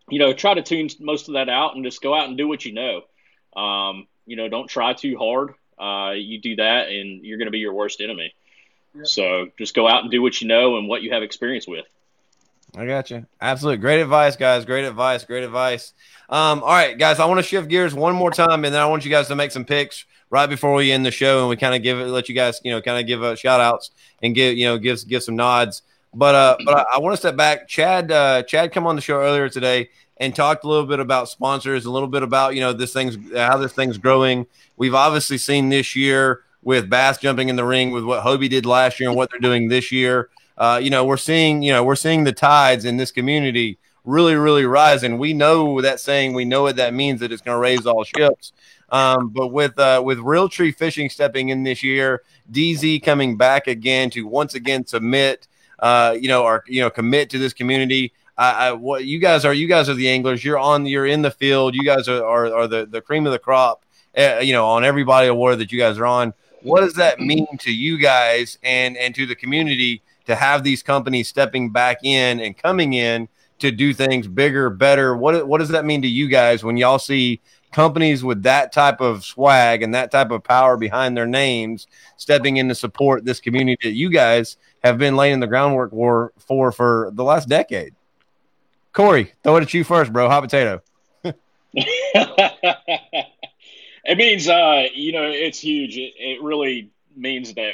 [0.08, 2.48] you know, try to tune most of that out and just go out and do
[2.48, 3.60] what you know.
[3.60, 5.54] Um, you know, don't try too hard.
[5.78, 8.34] Uh, you do that, and you're going to be your worst enemy.
[8.94, 9.06] Yep.
[9.06, 11.86] So just go out and do what you know and what you have experience with.
[12.74, 13.26] I got you.
[13.40, 13.78] Absolutely.
[13.78, 14.64] Great advice, guys.
[14.64, 15.24] Great advice.
[15.24, 15.92] Great advice.
[16.30, 18.86] Um, all right, guys, I want to shift gears one more time, and then I
[18.86, 21.56] want you guys to make some picks right before we end the show, and we
[21.56, 23.90] kind of give it, let you guys, you know, kind of give uh, shout outs
[24.22, 25.82] and give, you know, give give some nods.
[26.14, 27.68] But uh, but I, I want to step back.
[27.68, 31.28] Chad, uh, Chad, come on the show earlier today and talked a little bit about
[31.28, 34.46] sponsors, a little bit about you know this thing's how this thing's growing.
[34.78, 38.64] We've obviously seen this year with Bass jumping in the ring with what Hobie did
[38.64, 40.30] last year and what they're doing this year
[40.62, 44.36] uh, you know, we're seeing, you know, we're seeing the tides in this community really,
[44.36, 45.02] really rise.
[45.02, 47.84] And we know that saying, we know what that means that it's going to raise
[47.84, 48.52] all ships.
[48.88, 54.08] Um, but with uh, with Realtree Fishing stepping in this year, DZ coming back again
[54.10, 55.48] to once again submit,
[55.80, 58.12] uh, you know, or you know, commit to this community.
[58.38, 60.44] I, I, what you guys are, you guys are the anglers.
[60.44, 61.74] You're on, you're in the field.
[61.74, 63.82] You guys are are, are the the cream of the crop.
[64.16, 66.34] Uh, you know, on every body of water that you guys are on.
[66.60, 70.02] What does that mean to you guys and and to the community?
[70.26, 75.16] To have these companies stepping back in and coming in to do things bigger, better.
[75.16, 77.40] What what does that mean to you guys when y'all see
[77.72, 81.86] companies with that type of swag and that type of power behind their names
[82.18, 86.32] stepping in to support this community that you guys have been laying the groundwork for
[86.38, 87.94] for for the last decade?
[88.92, 90.28] Corey, throw it at you first, bro.
[90.28, 90.82] Hot potato.
[91.74, 91.88] it
[94.18, 95.96] means, uh, you know, it's huge.
[95.96, 97.72] It, it really means that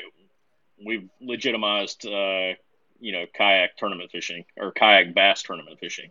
[0.85, 2.55] we've legitimized, uh,
[3.01, 6.11] you know, kayak tournament fishing or kayak bass tournament fishing.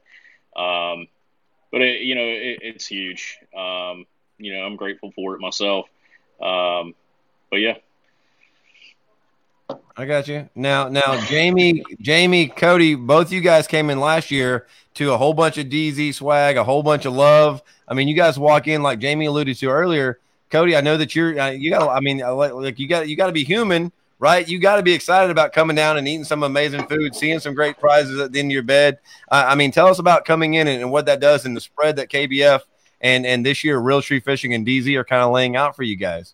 [0.55, 1.07] Um,
[1.71, 3.37] but it, you know, it, it's huge.
[3.55, 4.05] Um,
[4.37, 5.87] you know, I'm grateful for it myself.
[6.41, 6.93] Um,
[7.49, 7.75] but yeah.
[9.97, 10.47] I got you.
[10.55, 15.33] Now, now, Jamie, Jamie, Cody, both you guys came in last year to a whole
[15.33, 17.63] bunch of DZ swag, a whole bunch of love.
[17.87, 20.19] I mean, you guys walk in like Jamie alluded to earlier.
[20.51, 23.17] Cody, I know that you're, uh, you got, I mean, uh, like you got, you
[23.17, 24.47] got to be human, right?
[24.47, 27.53] You got to be excited about coming down and eating some amazing food, seeing some
[27.53, 28.99] great prizes at the end of your bed.
[29.29, 31.97] I mean, tell us about coming in and, and what that does and the spread
[31.97, 32.61] that KBF
[33.01, 35.95] and and this year Realtree Fishing and DZ are kind of laying out for you
[35.95, 36.33] guys.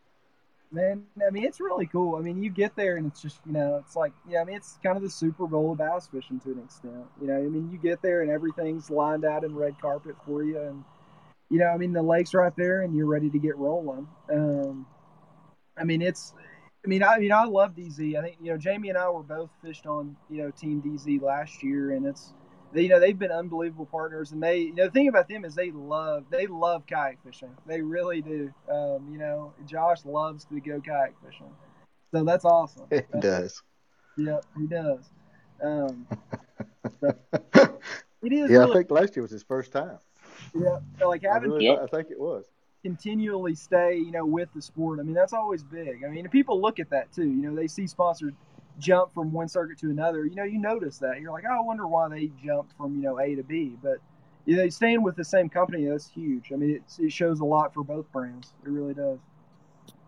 [0.71, 2.15] Man, I mean, it's really cool.
[2.15, 4.55] I mean, you get there and it's just, you know, it's like, yeah, I mean,
[4.55, 7.05] it's kind of the Super Bowl of bass fishing to an extent.
[7.21, 10.43] You know, I mean, you get there and everything's lined out in red carpet for
[10.43, 10.59] you.
[10.59, 10.83] And,
[11.51, 14.07] you know, I mean, the lake's right there and you're ready to get rolling.
[14.31, 14.87] Um,
[15.77, 16.33] I mean, it's,
[16.85, 18.17] I mean, I, I mean, I love DZ.
[18.17, 21.21] I think you know Jamie and I were both fished on you know Team DZ
[21.21, 22.33] last year, and it's
[22.73, 24.31] you know they've been unbelievable partners.
[24.33, 27.55] And they, you know, the thing about them is they love they love kayak fishing.
[27.65, 28.53] They really do.
[28.69, 31.51] Um, you know, Josh loves to go kayak fishing,
[32.11, 32.85] so that's awesome.
[32.91, 33.63] It That's- does.
[34.17, 35.09] Yeah, he does.
[35.63, 36.05] Um,
[36.99, 37.15] so
[38.21, 39.97] it is Yeah, I think last year was his first time.
[40.53, 41.79] yeah, so like I, having really, Yep.
[41.83, 42.45] I think it was.
[42.83, 44.99] Continually stay, you know, with the sport.
[44.99, 46.03] I mean, that's always big.
[46.05, 47.25] I mean, people look at that too.
[47.25, 48.33] You know, they see sponsors
[48.79, 50.25] jump from one circuit to another.
[50.25, 51.19] You know, you notice that.
[51.19, 53.77] You're like, oh, I wonder why they jumped from you know A to B.
[53.81, 53.97] But
[54.45, 56.51] you know, staying with the same company that's huge.
[56.51, 58.53] I mean, it's, it shows a lot for both brands.
[58.65, 59.19] It really does.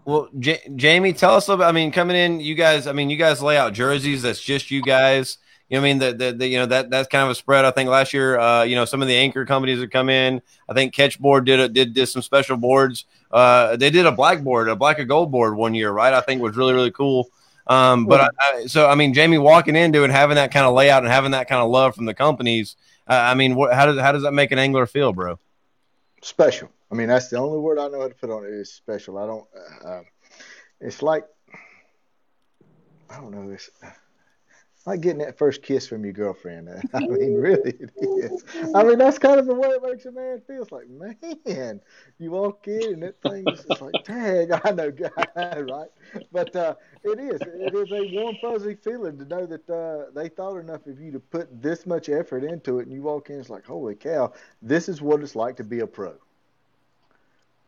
[0.03, 1.69] Well, J- Jamie, tell us a little bit.
[1.69, 2.87] I mean, coming in, you guys.
[2.87, 4.21] I mean, you guys lay out jerseys.
[4.21, 5.37] That's just you guys.
[5.69, 7.35] You know, what I mean, the, the, the you know that that's kind of a
[7.35, 7.65] spread.
[7.65, 10.41] I think last year, uh, you know, some of the anchor companies that come in.
[10.69, 13.05] I think Catchboard did a, did did some special boards.
[13.31, 16.13] Uh, they did a black board, a black and gold board one year, right?
[16.13, 17.29] I think was really really cool.
[17.67, 20.75] Um, but I, I, so I mean, Jamie walking into it, having that kind of
[20.75, 22.75] layout and having that kind of love from the companies.
[23.07, 25.39] Uh, I mean, what, how does how does that make an angler feel, bro?
[26.25, 26.69] special.
[26.91, 29.17] I mean, that's the only word I know how to put on it is special.
[29.17, 29.47] I don't.
[29.83, 30.01] Uh,
[30.81, 31.25] it's like
[33.09, 33.49] I don't know.
[33.51, 33.69] It's
[34.85, 36.69] like getting that first kiss from your girlfriend.
[36.93, 38.43] I mean, really, it is.
[38.75, 40.61] I mean, that's kind of the way it makes a man feel.
[40.61, 41.81] It's like, man,
[42.19, 45.89] you walk in and that thing is just like, dang, I know, guy, right?
[46.31, 47.41] But uh, it is.
[47.41, 51.11] It is a warm, fuzzy feeling to know that uh, they thought enough of you
[51.13, 54.33] to put this much effort into it, and you walk in, it's like, holy cow,
[54.61, 56.13] this is what it's like to be a pro.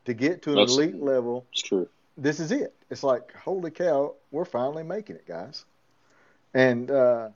[0.05, 1.89] To get to an That's- elite level, It's true.
[2.15, 2.74] this is it.
[2.89, 5.65] It's like, holy cow, we're finally making it, guys.
[6.54, 7.30] And uh,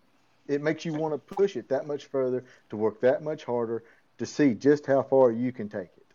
[0.47, 3.84] it makes you want to push it that much further, to work that much harder,
[4.18, 6.05] to see just how far you can take it.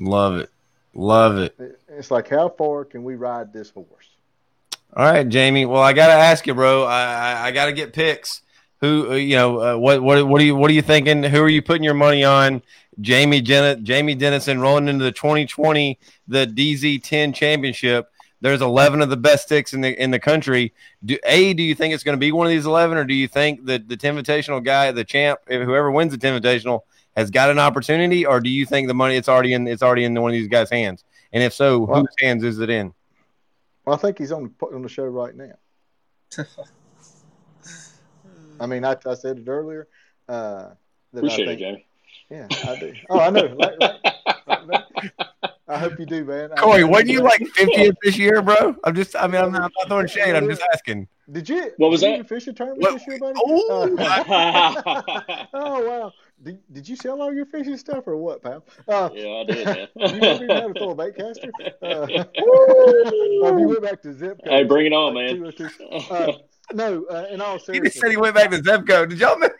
[0.00, 0.50] Love it,
[0.94, 1.54] love it.
[1.58, 4.10] It- It's like, how far can we ride this horse?
[4.96, 5.66] All right, Jamie.
[5.66, 6.84] Well, I gotta ask you, bro.
[6.84, 8.42] I I, I gotta get picks.
[8.80, 9.58] Who uh, you know?
[9.60, 11.22] Uh, what what what are you what are you thinking?
[11.24, 12.62] Who are you putting your money on?
[13.00, 15.98] Jamie Jennett, Jamie Dennison rolling into the 2020
[16.28, 18.08] the DZ10 championship.
[18.44, 20.74] There's 11 of the best sticks in the in the country.
[21.02, 23.14] Do a do you think it's going to be one of these 11, or do
[23.14, 26.80] you think that the Invitational guy, the champ, whoever wins the Invitational,
[27.16, 30.04] has got an opportunity, or do you think the money it's already in it's already
[30.04, 31.04] in one of these guys' hands?
[31.32, 32.92] And if so, Well- whose hands is it in?
[33.86, 35.54] Well, I think he's on the, on the show right now.
[38.60, 39.88] I mean, I, I said it earlier.
[40.28, 40.72] Uh,
[41.14, 41.86] that Appreciate I it, Jamie.
[42.28, 42.92] Yeah, I do.
[43.08, 43.56] Oh, I know.
[43.58, 43.76] Right,
[44.46, 45.23] right, right.
[45.66, 46.50] I hope you do, man.
[46.52, 48.76] I- Corey, wasn't you like 50th this year, bro?
[48.84, 50.34] I'm just, I mean, I'm not, I'm not throwing shade.
[50.34, 51.08] I'm just asking.
[51.32, 51.72] Did you?
[51.78, 52.14] What was did that?
[52.16, 53.38] even fish a tournament What- this year, buddy?
[53.42, 55.02] Oh, Uh,
[55.54, 56.12] oh wow!
[56.42, 58.62] Did, did you sell all your fishing stuff or what, pal?
[58.86, 59.88] Uh, yeah, I did, man.
[59.96, 61.50] you ever even had to throw a bait caster?
[61.80, 62.24] Uh,
[63.42, 64.52] or you went back to zip code?
[64.52, 65.36] Hey, bring it on, like man.
[65.54, 66.12] 202?
[66.14, 66.32] Uh,
[66.74, 69.08] no, uh, in all seriousness, He just said he went back to Zebco.
[69.08, 69.38] Did y'all?
[69.38, 69.50] miss-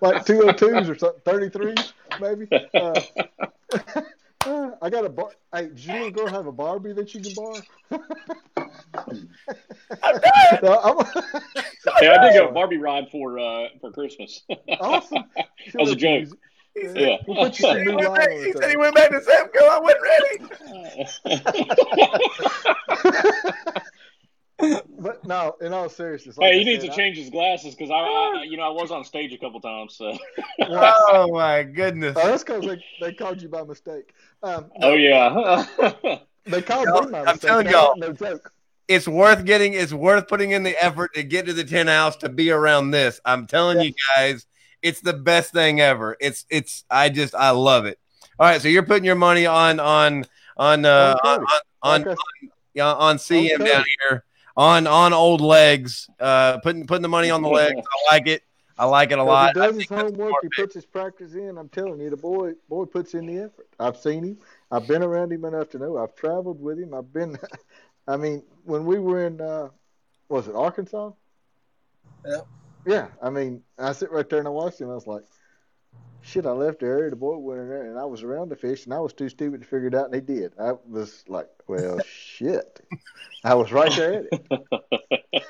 [0.00, 2.46] like 202s or something, 33s maybe.
[2.74, 3.00] Uh,
[4.46, 5.30] uh, I got a bar.
[5.54, 7.60] Hey, little girl have a Barbie that you can borrow?
[10.62, 10.98] No, I'm-
[11.98, 14.42] Hey, I did get a Barbie ride for uh, for Christmas.
[14.80, 15.24] awesome.
[15.36, 16.28] That was a joke.
[16.76, 17.16] Yeah.
[17.26, 19.62] We'll put you He new went line back- he said he went back to Zebco.
[19.62, 20.02] I wasn't
[21.36, 21.52] ready.
[24.98, 27.74] But no, in all seriousness, like hey, I he needs to said, change his glasses
[27.74, 29.96] because I, I, you know, I was on stage a couple times.
[29.96, 30.16] So.
[30.60, 32.16] Oh my goodness.
[32.20, 34.12] Oh, that's because they, they called you by mistake.
[34.42, 35.64] Um, Oh yeah.
[36.46, 37.40] they called Y'all- me by I'm mistake.
[37.40, 37.96] telling y'all.
[37.96, 38.52] No joke.
[38.88, 39.74] It's worth getting.
[39.74, 42.90] It's worth putting in the effort to get to the 10 house to be around
[42.90, 43.20] this.
[43.24, 43.84] I'm telling Yeah.
[43.84, 44.46] you guys,
[44.82, 46.16] it's the best thing ever.
[46.20, 46.84] It's it's.
[46.90, 47.98] I just I love it.
[48.38, 51.46] All right, so you're putting your money on on on uh, On on Cody.
[51.82, 53.72] on, Like I yeah, on CM Okay.
[53.72, 54.24] down here
[54.56, 56.08] on on old legs.
[56.18, 57.80] Uh, putting putting the money on the legs.
[57.80, 58.42] I like it.
[58.78, 59.54] I like it a lot.
[59.54, 61.58] he does his think that's a homework, he puts his practice in.
[61.58, 63.68] I'm telling you, the boy boy puts in the effort.
[63.78, 64.38] I've seen him.
[64.70, 65.98] I've been around him enough to know.
[65.98, 66.94] I've traveled with him.
[66.94, 67.38] I've been.
[68.08, 69.68] I mean, when we were in, uh,
[70.28, 71.12] was it Arkansas?
[72.26, 72.46] Yep.
[72.84, 73.06] Yeah.
[73.22, 74.90] I mean, I sit right there and I watched him.
[74.90, 75.22] I was like,
[76.22, 76.46] shit.
[76.46, 77.10] I left the area.
[77.10, 79.28] The boy went in there, and I was around the fish, and I was too
[79.28, 80.52] stupid to figure it out, and he did.
[80.58, 82.00] I was like, well,
[82.42, 82.80] shit.
[83.44, 85.22] I was right there at it.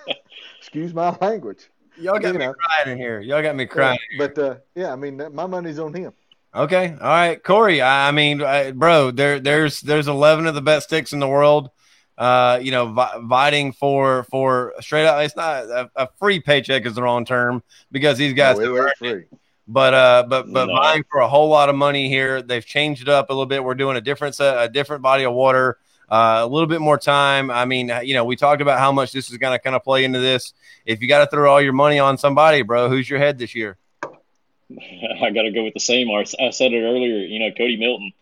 [0.58, 1.68] Excuse my language.
[1.98, 2.54] Y'all got you me know.
[2.54, 3.20] crying in here.
[3.20, 3.98] Y'all got me crying.
[4.18, 6.12] But uh, yeah, I mean, my money's on him.
[6.54, 7.80] Okay, all right, Corey.
[7.80, 11.28] I I mean, I, bro, there, there's, there's eleven of the best sticks in the
[11.28, 11.70] world.
[12.18, 15.24] Uh, you know, vi- fighting for for straight out.
[15.24, 18.66] It's not a, a free paycheck is the wrong term because these guys, No, it
[18.66, 18.98] have ain't earned it.
[19.30, 19.38] free.
[19.66, 20.74] but uh, but but No.
[20.76, 22.42] vying for a whole lot of money here.
[22.42, 23.64] They've changed it up a little bit.
[23.64, 25.78] We're doing a different set, a different body of water.
[26.10, 27.50] Uh, a little bit more time.
[27.50, 29.74] I mean, uh, you know, we talked about how much this is going to kind
[29.76, 30.52] of play into this.
[30.84, 33.54] If you got to throw all your money on somebody, bro, who's your head this
[33.54, 33.76] year?
[34.02, 36.08] I got to go with the same.
[36.10, 37.18] I said it earlier.
[37.18, 38.12] You know, Cody Milton.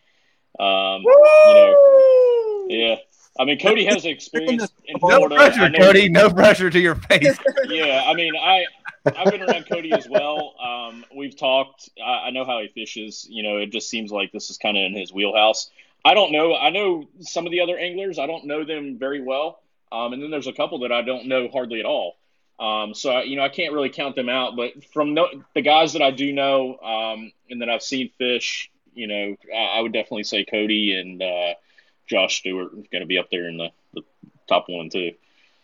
[0.59, 2.97] Um, you know, yeah.
[3.39, 5.35] I mean, Cody has experience in No Florida.
[5.37, 6.09] pressure, Cody.
[6.09, 7.39] No pressure to your face.
[7.69, 8.65] Yeah, I mean, I
[9.07, 10.55] I've been around Cody as well.
[10.63, 11.89] Um, we've talked.
[12.05, 13.27] I, I know how he fishes.
[13.31, 15.71] You know, it just seems like this is kind of in his wheelhouse.
[16.05, 16.55] I don't know.
[16.55, 18.19] I know some of the other anglers.
[18.19, 19.61] I don't know them very well.
[19.93, 22.17] Um, and then there's a couple that I don't know hardly at all.
[22.59, 24.57] Um, so I, you know, I can't really count them out.
[24.57, 28.71] But from no, the guys that I do know um, and that I've seen fish,
[28.95, 31.55] you know, I, I would definitely say Cody and uh,
[32.07, 34.03] Josh Stewart is going to be up there in the, the
[34.47, 35.13] top one too.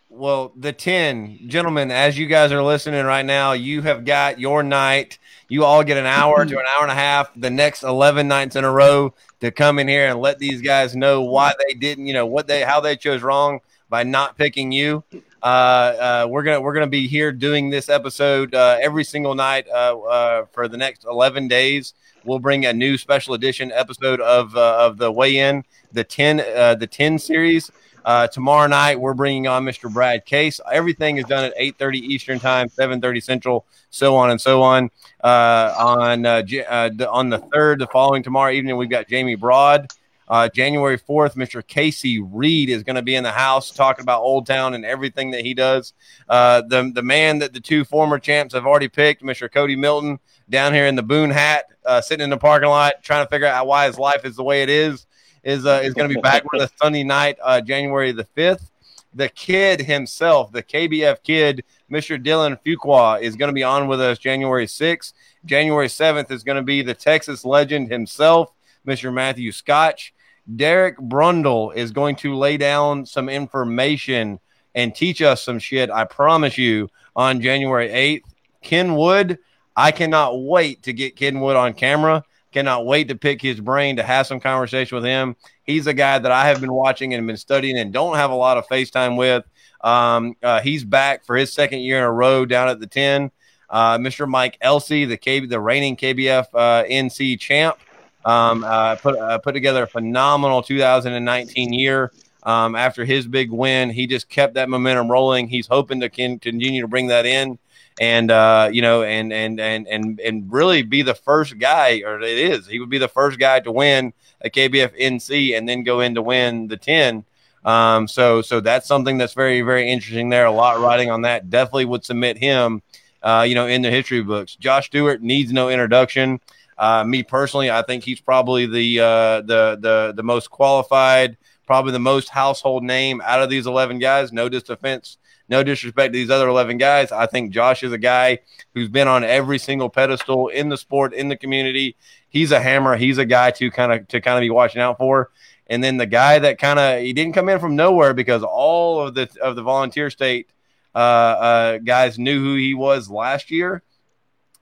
[0.08, 4.62] Well, the 10, gentlemen, as you guys are listening right now, you have got your
[4.62, 5.18] night.
[5.48, 8.56] You all get an hour to an hour and a half, the next 11 nights
[8.56, 12.06] in a row to come in here and let these guys know why they didn't,
[12.06, 15.04] you know, what they, how they chose wrong by not picking you.
[15.42, 19.68] Uh, uh, we're gonna we're gonna be here doing this episode uh, every single night
[19.68, 21.94] uh, uh, for the next 11 days.
[22.24, 26.40] We'll bring a new special edition episode of uh, of the weigh in the 10
[26.40, 27.70] uh, the 10 series.
[28.06, 29.92] Uh, tomorrow night, we're bringing on Mr.
[29.92, 30.60] Brad Case.
[30.70, 34.90] Everything is done at 8:30 Eastern Time, 7:30 Central, so on and so on.
[35.24, 39.08] Uh, on uh, J- uh, the, on the third, the following tomorrow evening, we've got
[39.08, 39.90] Jamie Broad.
[40.28, 41.66] Uh, January 4th, Mr.
[41.66, 45.32] Casey Reed is going to be in the house talking about Old Town and everything
[45.32, 45.92] that he does.
[46.28, 49.50] Uh, the the man that the two former champs have already picked, Mr.
[49.52, 51.64] Cody Milton, down here in the Boone hat,
[52.02, 54.62] sitting in the parking lot, trying to figure out why his life is the way
[54.62, 55.06] it is
[55.46, 58.72] is uh, is going to be back with us Sunday night, uh, January the fifth.
[59.14, 62.22] The kid himself, the KBF kid, Mr.
[62.22, 65.14] Dylan Fuqua, is going to be on with us January sixth.
[65.44, 68.52] January seventh is going to be the Texas legend himself,
[68.86, 69.14] Mr.
[69.14, 70.12] Matthew Scotch.
[70.56, 74.40] Derek Brundle is going to lay down some information
[74.74, 75.90] and teach us some shit.
[75.90, 78.34] I promise you on January eighth.
[78.62, 79.38] Ken Wood,
[79.76, 82.24] I cannot wait to get Ken Wood on camera.
[82.56, 85.36] Cannot wait to pick his brain to have some conversation with him.
[85.64, 88.34] He's a guy that I have been watching and been studying and don't have a
[88.34, 89.44] lot of FaceTime with.
[89.82, 93.30] Um, uh, he's back for his second year in a row down at the 10.
[93.68, 94.26] Uh, Mr.
[94.26, 97.76] Mike Elsey, the KB, the reigning KBF uh, NC champ,
[98.24, 102.10] um, uh, put uh, put together a phenomenal 2019 year.
[102.42, 105.46] Um, after his big win, he just kept that momentum rolling.
[105.48, 107.58] He's hoping to continue to bring that in
[108.00, 112.20] and uh, you know, and and and and and really be the first guy, or
[112.20, 115.82] it is, he would be the first guy to win a KBF NC and then
[115.82, 117.24] go in to win the ten.
[117.64, 120.46] Um, so so that's something that's very very interesting there.
[120.46, 121.48] A lot riding on that.
[121.48, 122.82] Definitely would submit him,
[123.22, 124.56] uh, you know, in the history books.
[124.56, 126.40] Josh Stewart needs no introduction.
[126.78, 131.92] Uh, me personally, I think he's probably the uh, the the the most qualified, probably
[131.92, 134.32] the most household name out of these eleven guys.
[134.32, 135.16] No disrespect
[135.48, 137.12] no disrespect to these other 11 guys.
[137.12, 138.40] I think Josh is a guy
[138.74, 141.96] who's been on every single pedestal in the sport, in the community.
[142.28, 142.96] He's a hammer.
[142.96, 145.30] He's a guy to kind of to kind of be watching out for.
[145.68, 149.00] And then the guy that kind of he didn't come in from nowhere because all
[149.00, 150.48] of the of the volunteer state
[150.94, 153.82] uh, uh, guys knew who he was last year.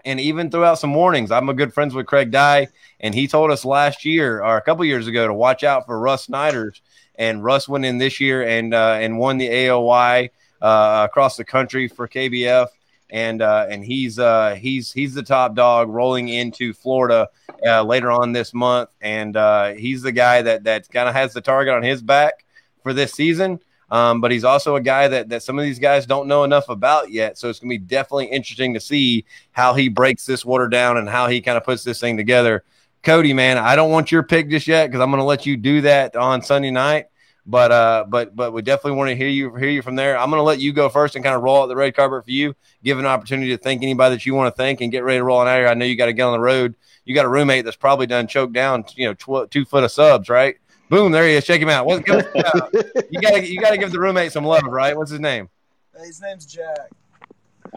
[0.04, 2.68] And even throughout some warnings, I'm a good friends with Craig Dye,
[3.00, 5.98] and he told us last year or a couple years ago to watch out for
[5.98, 6.82] Russ Snyder's.
[7.14, 10.30] And Russ went in this year and uh, and won the AOY
[10.64, 12.68] uh, across the country for KBF,
[13.10, 17.28] and uh, and he's uh, he's he's the top dog rolling into Florida
[17.62, 19.36] later on this month, and
[19.78, 22.46] he's the guy that that kind of has the target on his back
[22.82, 23.60] for this season.
[23.90, 26.70] Um, but he's also a guy that that some of these guys don't know enough
[26.70, 30.68] about yet, so it's gonna be definitely interesting to see how he breaks this water
[30.68, 32.64] down and how he kind of puts this thing together.
[33.02, 35.82] Cody, man, I don't want your pick just yet because I'm gonna let you do
[35.82, 37.06] that on Sunday night.
[37.46, 40.18] But uh, but but we definitely want to hear you hear you from there.
[40.18, 42.24] I'm going to let you go first and kind of roll out the red carpet
[42.24, 42.54] for you.
[42.82, 45.24] Give an opportunity to thank anybody that you want to thank and get ready to
[45.24, 45.68] roll on out here.
[45.68, 46.74] I know you got to get on the road.
[47.04, 49.92] You got a roommate that's probably done choked down, you know, tw- two foot of
[49.92, 50.56] subs, right?
[50.88, 51.44] Boom, there he is.
[51.44, 51.84] Check him out.
[51.84, 52.68] What, give us, uh,
[53.10, 54.96] you got to you got to give the roommate some love, right?
[54.96, 55.50] What's his name?
[55.98, 56.90] His name's Jack.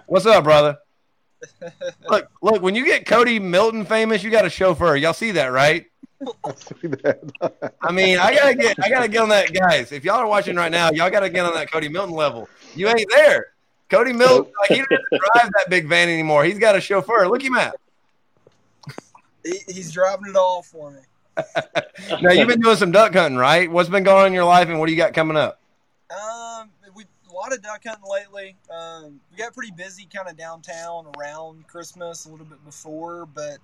[0.05, 0.78] What's up, brother?
[2.09, 2.61] look, look.
[2.61, 4.95] When you get Cody Milton famous, you got a chauffeur.
[4.95, 5.86] Y'all see that, right?
[6.22, 7.74] I see that.
[7.82, 9.91] I mean, I gotta get, I gotta get on that, guys.
[9.91, 12.49] If y'all are watching right now, y'all gotta get on that Cody Milton level.
[12.76, 13.53] You ain't there.
[13.89, 16.43] Cody Milton, like, he doesn't drive that big van anymore.
[16.43, 17.28] He's got a chauffeur.
[17.28, 17.76] Look him at.
[19.43, 20.99] He, he's driving it all for me.
[22.22, 23.70] Now you've been doing some duck hunting, right?
[23.70, 25.59] What's been going on in your life, and what do you got coming up?
[26.09, 28.55] Um, we a lot of duck hunting lately.
[28.72, 33.57] Um, we got pretty busy kind of downtown around Christmas, a little bit before, but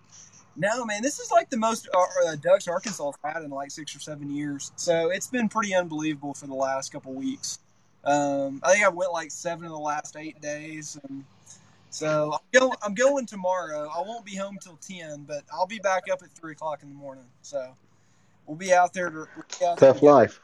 [0.56, 3.72] no, man, this is like the most uh, uh, ducks Arkansas have had in like
[3.72, 4.72] six or seven years.
[4.76, 7.60] So it's been pretty unbelievable for the last couple weeks.
[8.04, 11.24] Um, I think I went like seven of the last eight days, and
[11.90, 13.90] so I'm going, I'm going tomorrow.
[13.96, 16.90] I won't be home till ten, but I'll be back up at three o'clock in
[16.90, 17.24] the morning.
[17.42, 17.76] So
[18.46, 19.10] we'll be out there.
[19.10, 20.40] To, we'll be out there Tough to- life.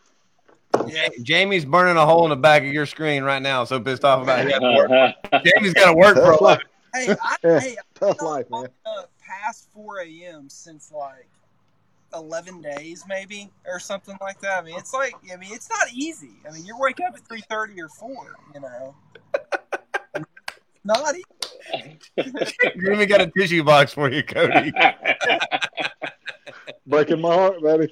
[0.88, 3.64] Yeah, Jamie's burning a hole in the back of your screen right now.
[3.66, 4.54] So pissed off about it.
[5.56, 6.60] Jamie's got to work for Tough a life.
[6.94, 8.68] hey, I, hey, Tough I'm life, man.
[8.86, 9.12] up
[9.50, 10.48] past 4 a.m.
[10.48, 11.28] since like
[12.14, 14.60] 11 days, maybe, or something like that.
[14.60, 16.34] I mean, it's like, I mean, it's not easy.
[16.48, 18.96] I mean, you're waking up at 3:30 or 4, you know.
[20.84, 21.98] not easy.
[22.80, 24.72] Jamie got a tissue box for you, Cody.
[26.86, 27.92] Breaking my heart, baby.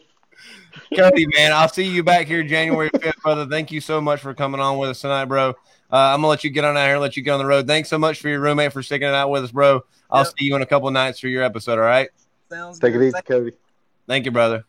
[0.95, 3.47] Cody, man, I'll see you back here January 5th, brother.
[3.47, 5.55] Thank you so much for coming on with us tonight, bro.
[5.92, 7.46] Uh, I'm gonna let you get on out here, and let you get on the
[7.46, 7.68] road.
[7.68, 9.82] Thanks so much for your roommate for sticking it out with us, bro.
[10.12, 10.34] I'll Yep.
[10.38, 11.74] see you in a couple nights for your episode.
[11.80, 12.10] All right.
[12.50, 13.08] Sounds Take it good.
[13.08, 13.52] easy, Cody.
[14.08, 14.66] Thank you, brother.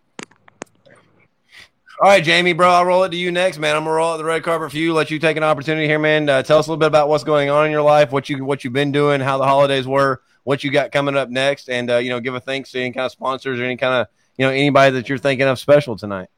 [2.01, 3.75] All right, Jamie, bro, I'll roll it to you next, man.
[3.75, 4.95] I'm gonna roll out the red carpet for you.
[4.95, 6.29] Let you take an opportunity here, man.
[6.29, 8.45] Uh, tell us a little bit about what's going on in your life, what you
[8.45, 11.91] what you've been doing, how the holidays were, what you got coming up next, and
[11.91, 14.07] uh, you know, give a thanks to any kind of sponsors or any kind of
[14.37, 16.29] you know anybody that you're thinking of special tonight.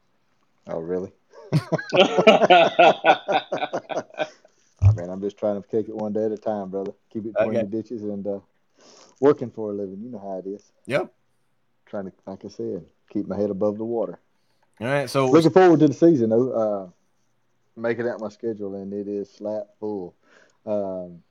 [0.65, 1.11] Oh, really?
[4.81, 6.91] I mean, I'm just trying to kick it one day at a time, brother.
[7.11, 7.61] Keep it between Okay.
[7.61, 8.39] the ditches and uh,
[9.19, 10.01] working for a living.
[10.01, 10.71] You know how it is.
[10.87, 11.13] Yep.
[11.85, 14.19] Trying to, like I said, keep my head above the water.
[14.79, 16.51] All right, so Looking forward to the season, though.
[16.51, 16.89] Uh,
[17.79, 20.15] making out my schedule, and it is slap full.
[20.65, 21.21] Um,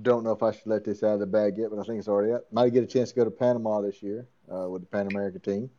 [0.00, 1.98] don't know if I should let this out of the bag yet, but I think
[1.98, 2.44] it's already out.
[2.52, 5.40] Might get a chance to go to Panama this year uh, with the Pan American
[5.40, 5.70] team.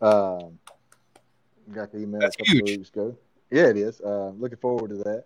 [0.00, 0.58] Um,
[1.72, 2.70] got the email That's a couple huge.
[2.70, 3.16] of weeks ago.
[3.50, 4.00] Yeah, it is.
[4.00, 5.24] Uh, looking forward to that.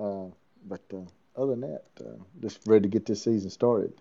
[0.00, 0.26] Uh,
[0.66, 3.92] but uh, other than that, uh, just ready to get this season started.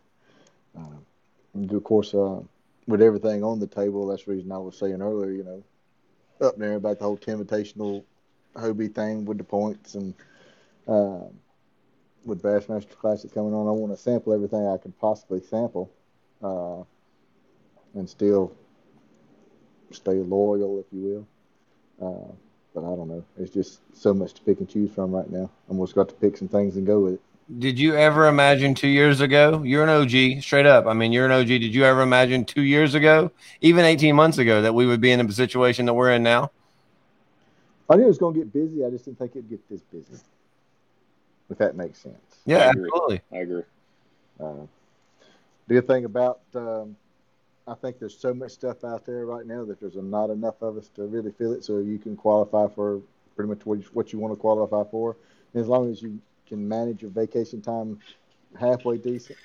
[0.78, 2.40] Uh, of course, uh,
[2.88, 5.64] with everything on the table, that's the reason I was saying earlier, you know,
[6.48, 8.04] up there about the whole Temptational
[8.56, 10.14] Hobie thing with the points and
[10.88, 11.28] um,
[12.26, 13.68] with Bassmaster Classic coming on.
[13.68, 15.92] I want to sample everything I can possibly sample
[16.42, 16.84] uh,
[17.98, 18.54] and still
[19.92, 21.26] stay loyal, if you
[22.00, 22.32] will.
[22.32, 23.24] Uh, but I don't know.
[23.38, 25.50] It's just so much to pick and choose from right now.
[25.70, 27.22] I'm just got to pick some things and go with it.
[27.58, 29.64] Did you ever imagine two years ago?
[29.64, 30.86] You're an OG, straight up.
[30.86, 31.48] I mean, you're an OG.
[31.48, 35.12] Did you ever imagine two years ago, even 18 months ago, that we would be
[35.12, 36.52] in the situation that we're in now?
[37.90, 38.86] I knew it was going to get busy.
[38.86, 40.22] I just didn't think it'd get this busy.
[41.50, 42.16] If that makes sense.
[42.46, 42.90] Yeah, I agree.
[42.94, 43.22] absolutely.
[43.32, 43.64] I agree.
[44.40, 44.66] Uh,
[45.68, 46.96] the good thing about, um,
[47.70, 50.78] I think there's so much stuff out there right now that there's not enough of
[50.78, 51.64] us to really feel it.
[51.64, 53.00] So you can qualify for
[53.36, 55.16] pretty much what you, what you want to qualify for,
[55.54, 58.00] and as long as you can manage your vacation time
[58.60, 59.38] halfway decent.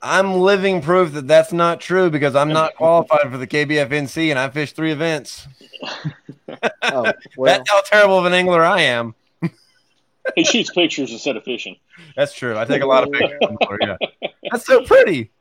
[0.00, 4.38] I'm living proof that that's not true because I'm not qualified for the KBFNC and
[4.38, 5.48] I fished three events.
[6.82, 9.16] Oh well, That's how terrible of an angler I am.
[10.36, 11.76] He shoots pictures instead of fishing.
[12.14, 12.56] That's true.
[12.56, 13.38] I take a lot of pictures.
[13.80, 13.96] Yeah.
[14.50, 15.32] That's so pretty.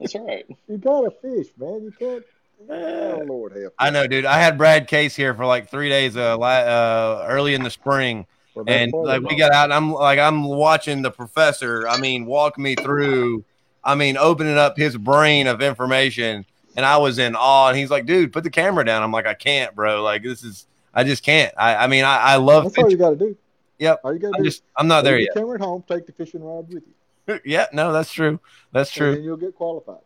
[0.00, 0.46] That's right.
[0.68, 1.84] you gotta fish, man.
[1.84, 2.24] You can't.
[2.68, 3.74] Oh Lord help.
[3.78, 4.24] I know, dude.
[4.24, 8.26] I had Brad Case here for like three days uh, uh early in the spring.
[8.54, 12.24] Well, and like we got out and i'm like i'm watching the professor i mean
[12.24, 13.44] walk me through
[13.82, 16.46] i mean opening up his brain of information
[16.76, 19.26] and i was in awe and he's like dude put the camera down i'm like
[19.26, 22.62] i can't bro like this is i just can't i i mean i, I love
[22.62, 23.36] That's all you got to do.
[23.80, 24.00] Yep.
[24.04, 24.48] All you got to i'm do.
[24.48, 25.82] just i'm not there yet the camera at home.
[25.88, 26.94] Take the fishing rod with you.
[27.44, 28.40] yeah no that's true
[28.72, 30.00] that's And true then you'll get qualified.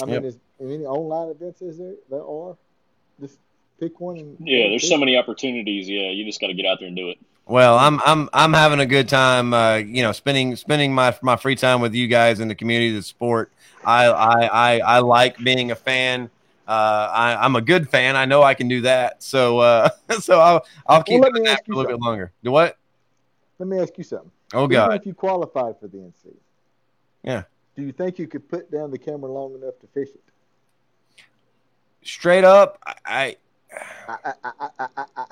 [0.00, 0.24] I mean, Yep.
[0.24, 1.94] is any online events is there?
[2.10, 2.56] There are.
[3.20, 3.38] Just
[3.78, 4.16] pick one.
[4.16, 5.88] And Yeah, there's so many opportunities.
[5.88, 7.18] Yeah, you just got to get out there and do it.
[7.46, 9.52] Well, I'm I'm I'm having a good time.
[9.52, 12.90] Uh, you know, spending spending my my free time with you guys in the community,
[12.92, 13.52] the sport.
[13.84, 16.30] I I I, I like being a fan.
[16.66, 18.14] Uh, I, I'm a good fan.
[18.16, 19.22] I know I can do that.
[19.22, 22.32] So uh, so I'll I'll keep let doing that for a you little bit longer.
[22.44, 22.78] Do what?
[23.58, 24.30] Let me ask you something.
[24.54, 26.34] Oh Even God, if you qualified for the NC,
[27.22, 27.44] Yeah.
[27.76, 30.32] Do you think you could put down the camera long enough to fish it?
[32.04, 33.36] straight up, I, I
[34.08, 34.32] I,
[35.16, 35.24] I,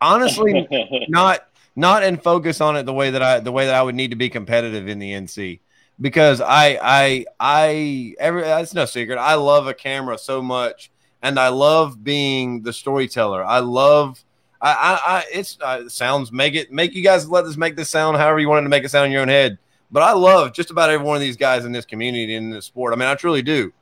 [0.00, 0.68] honestly
[1.08, 3.94] not not in focus on it the way that I the way that I would
[3.94, 5.60] need to be competitive in the NC
[6.00, 9.18] because I I I every that's no secret.
[9.18, 10.90] I love a camera so much
[11.22, 13.44] and I love being the storyteller.
[13.44, 14.22] I love
[14.60, 17.76] I I, I it's uh, it sounds make it make you guys let this make
[17.76, 19.58] this sound however you wanted to make it sound in your own head.
[19.90, 22.66] But I love just about every one of these guys in this community in this
[22.66, 22.92] sport.
[22.92, 23.72] I mean, I truly do.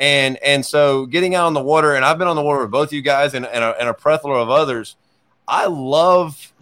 [0.00, 2.70] And and so getting out on the water, and I've been on the water with
[2.70, 4.96] both you guys and, and, a, and a plethora of others.
[5.46, 6.52] I love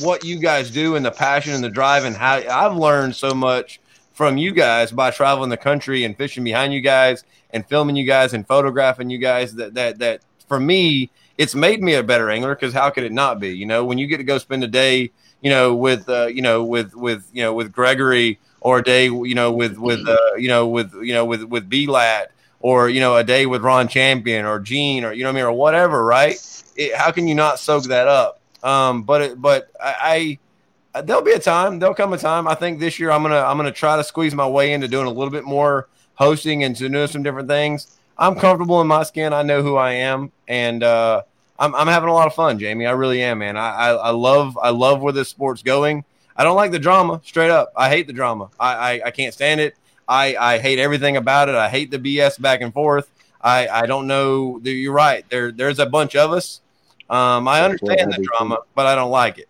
[0.00, 3.34] what you guys do and the passion and the drive and how I've learned so
[3.34, 3.80] much
[4.12, 8.04] from you guys by traveling the country and fishing behind you guys and filming you
[8.04, 12.28] guys and photographing you guys that that that for me it's made me a better
[12.28, 13.56] angler because how could it not be?
[13.56, 16.42] You know when you get to go spend a day you know with uh, you
[16.42, 20.34] know with with you know with Gregory or a day you know with with uh,
[20.36, 23.62] you know with you know with with B Lat or you know a day with
[23.62, 26.36] Ron Champion or Gene or you know I mean or whatever right?
[26.76, 28.40] It, how can you not soak that up?
[28.64, 30.38] Um but it, but I,
[30.92, 32.48] I there'll be a time there'll come a time.
[32.48, 35.06] I think this year I'm gonna I'm gonna try to squeeze my way into doing
[35.06, 39.02] a little bit more hosting and to doing some different things I'm comfortable in my
[39.02, 41.22] skin I know who I am and uh
[41.60, 42.86] I'm, I'm having a lot of fun, Jamie.
[42.86, 43.58] I really am, man.
[43.58, 46.04] I, I, I love I love where this sport's going.
[46.34, 47.70] I don't like the drama, straight up.
[47.76, 48.48] I hate the drama.
[48.58, 49.76] I, I, I can't stand it.
[50.08, 51.54] I, I hate everything about it.
[51.54, 53.10] I hate the BS back and forth.
[53.42, 54.58] I, I don't know.
[54.64, 55.24] You're right.
[55.28, 56.62] There there's a bunch of us.
[57.10, 59.48] Um, I understand the drama, but I don't like it.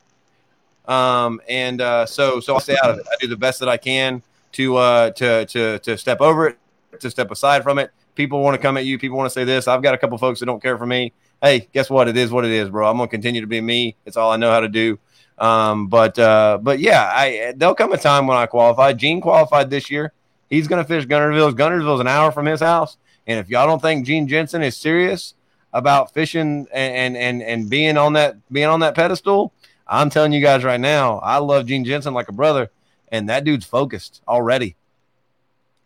[0.91, 3.07] Um, and uh, so so I stay out of it.
[3.07, 6.59] I do the best that I can to uh, to to to step over it,
[6.99, 7.93] to step aside from it.
[8.15, 8.99] People want to come at you.
[8.99, 9.69] People want to say this.
[9.69, 12.09] I've got a couple folks that don't care for me hey, guess what?
[12.09, 12.89] It is what it is, bro.
[12.89, 13.97] I'm gonna continue to be me.
[14.05, 14.99] It's all I know how to do.
[15.39, 18.93] Um, but uh, but yeah, I there'll come a time when I qualify.
[18.93, 20.13] Gene qualified this year.
[20.49, 21.55] He's gonna fish Guntersville.
[21.55, 22.97] Guntersville's an hour from his house.
[23.27, 25.35] And if y'all don't think Gene Jensen is serious
[25.73, 29.53] about fishing and and and being on that being on that pedestal,
[29.87, 32.71] I'm telling you guys right now, I love Gene Jensen like a brother,
[33.09, 34.77] and that dude's focused already.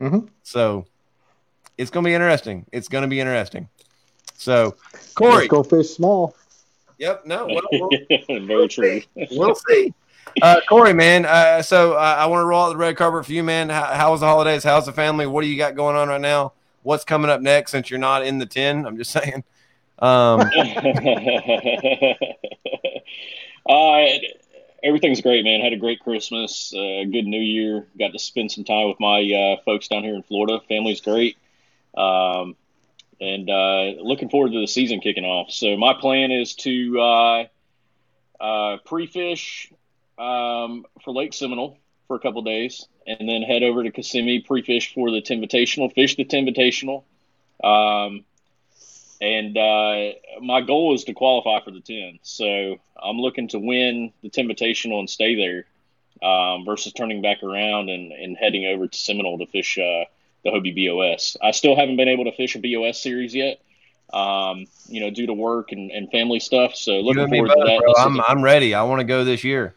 [0.00, 0.28] Mhm.
[0.42, 0.86] So
[1.78, 2.66] it's gonna be interesting.
[2.72, 3.68] It's gonna be interesting.
[4.36, 4.76] So
[5.14, 6.34] Corey, Let's go fish small.
[6.98, 7.26] Yep.
[7.26, 7.46] No.
[7.46, 7.90] Well, we'll,
[8.46, 9.02] Very true.
[9.32, 9.92] we'll see.
[10.42, 11.24] Uh, Corey, man.
[11.26, 13.68] Uh, so uh, I want to roll out the red carpet for you, man.
[13.68, 14.64] How, how was the holidays?
[14.64, 15.26] How's the family?
[15.26, 16.52] What do you got going on right now?
[16.82, 17.70] What's coming up next?
[17.70, 19.44] Since you're not in the ten, I'm just saying.
[20.00, 20.40] Um,
[23.68, 24.06] uh,
[24.82, 25.60] everything's great, man.
[25.60, 27.86] Had a great Christmas, uh, good New Year.
[27.98, 30.60] Got to spend some time with my uh, folks down here in Florida.
[30.68, 31.36] Family's great.
[31.96, 32.56] Um,
[33.20, 35.50] and uh, looking forward to the season kicking off.
[35.50, 37.44] So my plan is to uh,
[38.40, 39.72] uh, pre-fish
[40.18, 44.94] um, for Lake Seminole for a couple days, and then head over to Kissimmee pre-fish
[44.94, 47.04] for the Invitational, fish the Invitational.
[47.62, 48.24] Um,
[49.20, 52.18] and uh, my goal is to qualify for the 10.
[52.22, 57.88] So I'm looking to win the Invitational and stay there um, versus turning back around
[57.88, 60.04] and, and heading over to Seminole to fish uh,
[60.44, 61.36] the Hobie BOS.
[61.42, 63.60] I still haven't been able to fish a BOS series yet,
[64.12, 66.74] um, you know, due to work and, and family stuff.
[66.76, 67.80] So looking forward to that.
[67.82, 67.92] bro.
[67.96, 68.74] I'm, I'm ready.
[68.74, 69.74] I want to go this year.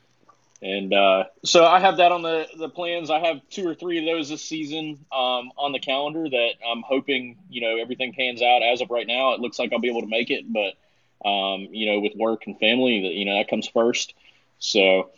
[0.61, 3.09] and uh, so I have that on the, the plans.
[3.09, 6.81] I have two or three of those this season um, on the calendar that I'm
[6.81, 8.61] hoping, you know, everything pans out.
[8.63, 11.67] As of right now, it looks like I'll be able to make it, but, um,
[11.71, 14.13] you know, with work and family, that you know, that comes first.
[14.59, 15.11] So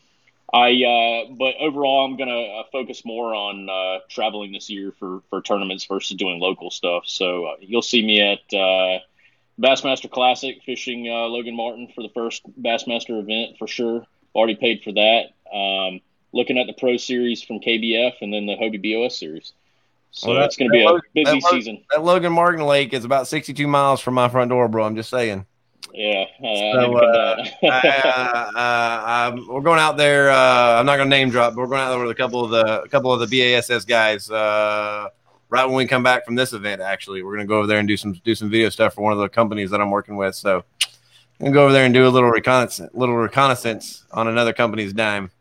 [0.53, 4.91] I, uh, but overall, I'm going to uh, focus more on uh, traveling this year
[4.97, 7.03] for, for tournaments versus doing local stuff.
[7.05, 8.99] So uh, you'll see me at uh,
[9.61, 14.05] Bassmaster Classic fishing uh, Logan Martin for the first Bassmaster event for sure.
[14.33, 15.25] Already paid for that.
[15.55, 16.01] Um,
[16.33, 19.53] looking at the Pro Series from KBF and then the Hobie BOS Series.
[20.11, 21.83] So Well, that- it's going to be a look- busy that look- season.
[21.91, 24.85] That Logan Martin Lake is about 62 miles from my front door, bro.
[24.85, 25.45] I'm just saying.
[25.93, 26.25] Yeah.
[26.39, 30.29] Uh, So, need to come uh, uh, uh, we're going out there.
[30.29, 32.43] Uh, I'm not going to name drop, but we're going out there with a couple
[32.43, 34.29] of the a couple of the BASS guys.
[34.29, 35.09] Uh,
[35.49, 37.79] right when we come back from this event, actually, we're going to go over there
[37.79, 40.15] and do some do some video stuff for one of the companies that I'm working
[40.15, 40.35] with.
[40.35, 44.27] So, I'm going to go over there and do a little reconnaissance, little reconnaissance on
[44.27, 45.31] another company's dime.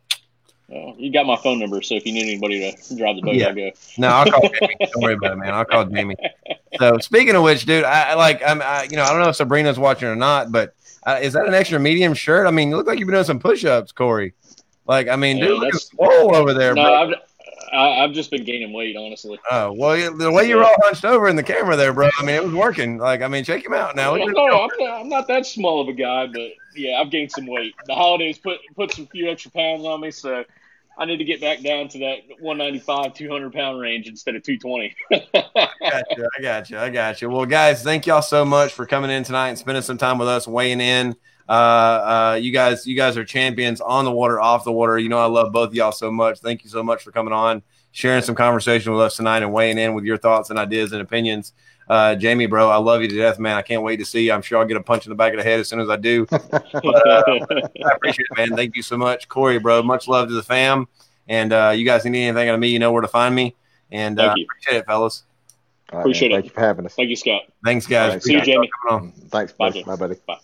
[0.68, 3.34] Well, you got my phone number, so if you need anybody to drive the boat,
[3.36, 3.48] Yeah.
[3.48, 3.70] I'll go.
[3.96, 4.76] No, I'll call Jamie.
[4.80, 5.54] Don't worry about it, man.
[5.54, 6.14] I'll call Jamie.
[6.78, 9.28] So, speaking of which, dude, I, I like, I'm, I, you know, I don't know
[9.28, 10.74] if Sabrina's watching or not, but
[11.06, 12.46] uh, is that an extra medium shirt?
[12.46, 14.34] I mean, you look like you've been doing some push-ups, Corey.
[14.86, 16.94] Like, I mean, Yeah, dude, look swole over there, no, bro.
[16.94, 17.14] I've,
[17.72, 19.38] I, I've just been gaining weight, honestly.
[19.50, 22.08] Oh well, the way you were all hunched over in the camera there, bro.
[22.18, 22.98] I mean, it was working.
[22.98, 24.14] Like, I mean, check him out now.
[24.14, 27.46] no, I'm not, I'm not that small of a guy, but yeah, I've gained some
[27.46, 27.74] weight.
[27.86, 30.44] The holidays put put some few extra pounds on me, so
[30.98, 34.94] I need to get back down to that 195, 200 pound range instead of 220.
[35.12, 36.28] I got you.
[36.36, 36.78] I got you.
[36.78, 37.30] I got you.
[37.30, 40.26] Well, guys, thank y'all so much for coming in tonight and spending some time with
[40.26, 41.14] us, weighing in.
[41.48, 44.98] Uh, uh, you guys, you guys are champions on the water, off the water.
[44.98, 46.40] You know, I love both y'all so much.
[46.40, 47.62] Thank you so much for coming on,
[47.92, 51.02] sharing some conversation with us tonight, and weighing in with your thoughts and ideas and
[51.02, 51.52] opinions.
[51.88, 53.56] Uh, Jamie, bro, I love you to death, man.
[53.56, 54.32] I can't wait to see you.
[54.32, 55.88] I'm sure I'll get a punch in the back of the head as soon as
[55.88, 56.26] I do.
[56.32, 58.54] I appreciate it, man.
[58.56, 59.82] Thank you so much, Corey, bro.
[59.82, 60.86] Much love to the fam.
[61.28, 63.54] And uh, you guys need anything out of me, you know where to find me.
[63.90, 64.44] And uh, you.
[64.44, 65.24] appreciate it, fellas.
[65.90, 66.40] All right, Appreciate man.
[66.40, 66.42] it.
[66.42, 66.94] Thank you for having us.
[66.94, 67.42] Thank you, Scott.
[67.64, 68.08] Thanks, guys.
[68.08, 68.70] All right, See you, Appreciate Jamie.
[68.88, 69.12] coming on.
[69.30, 69.82] Thanks, Bye, buddy.
[69.84, 70.14] Bye, buddy.
[70.26, 70.36] Bye.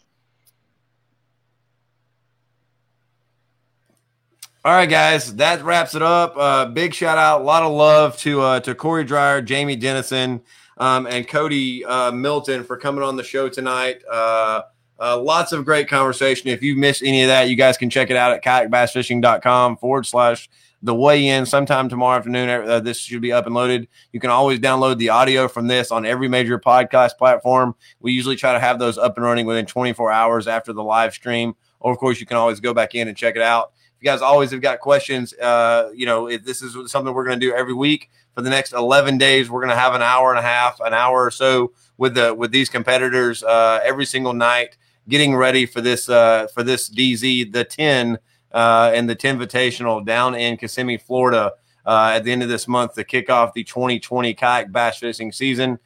[4.66, 6.38] All right, guys, that wraps it up.
[6.38, 10.40] Uh, big shout out, a lot of love to uh, to Corey Dreyer, Jamie Dennison,
[10.78, 14.00] um, and Cody uh, Milton for coming on the show tonight.
[14.10, 14.62] Uh,
[14.98, 16.48] uh, lots of great conversation.
[16.48, 20.06] If you missed any of that, you guys can check it out at kayakbassfishing.com forward
[20.06, 20.48] slash
[20.80, 22.48] the weigh in sometime tomorrow afternoon.
[22.48, 23.86] Uh, this should be up and loaded.
[24.12, 27.74] You can always download the audio from this on every major podcast platform.
[28.00, 31.12] We usually try to have those up and running within 24 hours after the live
[31.12, 31.54] stream.
[31.80, 33.73] Or, of course, you can always go back in and check it out.
[34.04, 37.40] You guys always have got questions, uh, you know, if this is something we're going
[37.40, 40.28] to do every week for the next 11 days, we're going to have an hour
[40.28, 44.34] and a half, an hour or so with the with these competitors uh, every single
[44.34, 44.76] night
[45.08, 48.18] getting ready for this uh, for this DZ the 10
[48.52, 51.54] uh, and the 10 Invitational down in Kissimmee, Florida
[51.86, 55.32] uh, at the end of this month to kick off the 2020 kayak bass fishing
[55.32, 55.78] season.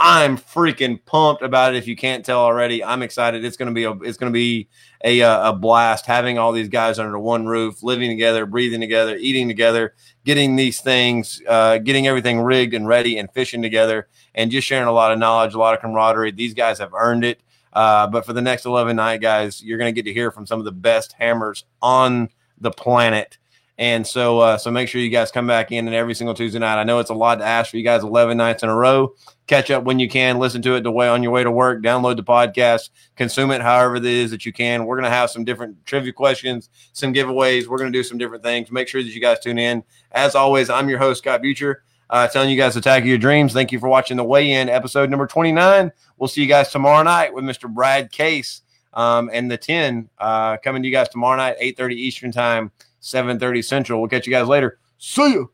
[0.00, 1.78] I'm freaking pumped about it.
[1.78, 3.44] If you can't tell already, I'm excited.
[3.44, 4.68] It's gonna be a it's gonna be
[5.04, 9.48] a a blast having all these guys under one roof, living together, breathing together, eating
[9.48, 9.94] together,
[10.24, 14.86] getting these things, uh, getting everything rigged and ready, and fishing together, and just sharing
[14.86, 16.30] a lot of knowledge, a lot of camaraderie.
[16.30, 17.40] These guys have earned it.
[17.72, 20.58] Uh, but for the next 11 night, guys, you're to get to hear from some
[20.58, 22.28] of the best hammers on
[22.60, 23.38] the planet.
[23.78, 26.58] And so, uh, so make sure you guys come back in and every single Tuesday
[26.58, 26.80] night.
[26.80, 29.14] I know it's a lot to ask for you guys 11 nights in a row.
[29.46, 31.82] Catch up when you can, listen to it the way on your way to work,
[31.82, 34.84] download the podcast, consume it however it is that you can.
[34.84, 37.66] We're going to have some different trivia questions, some giveaways.
[37.66, 38.70] We're going to do some different things.
[38.70, 39.84] Make sure that you guys tune in.
[40.10, 43.52] As always, I'm your host, Scott Butcher uh, telling you guys to attack your dreams.
[43.52, 45.92] Thank you for watching the weigh in episode number 29.
[46.16, 47.72] We'll see you guys tomorrow night with Mr.
[47.72, 48.62] Brad Case
[48.94, 52.72] um, and the 10 uh, coming to you guys tomorrow night, 8 30 Eastern Time,
[53.08, 54.00] 7 30 Central.
[54.00, 54.78] We'll catch you guys later.
[54.98, 55.50] See you.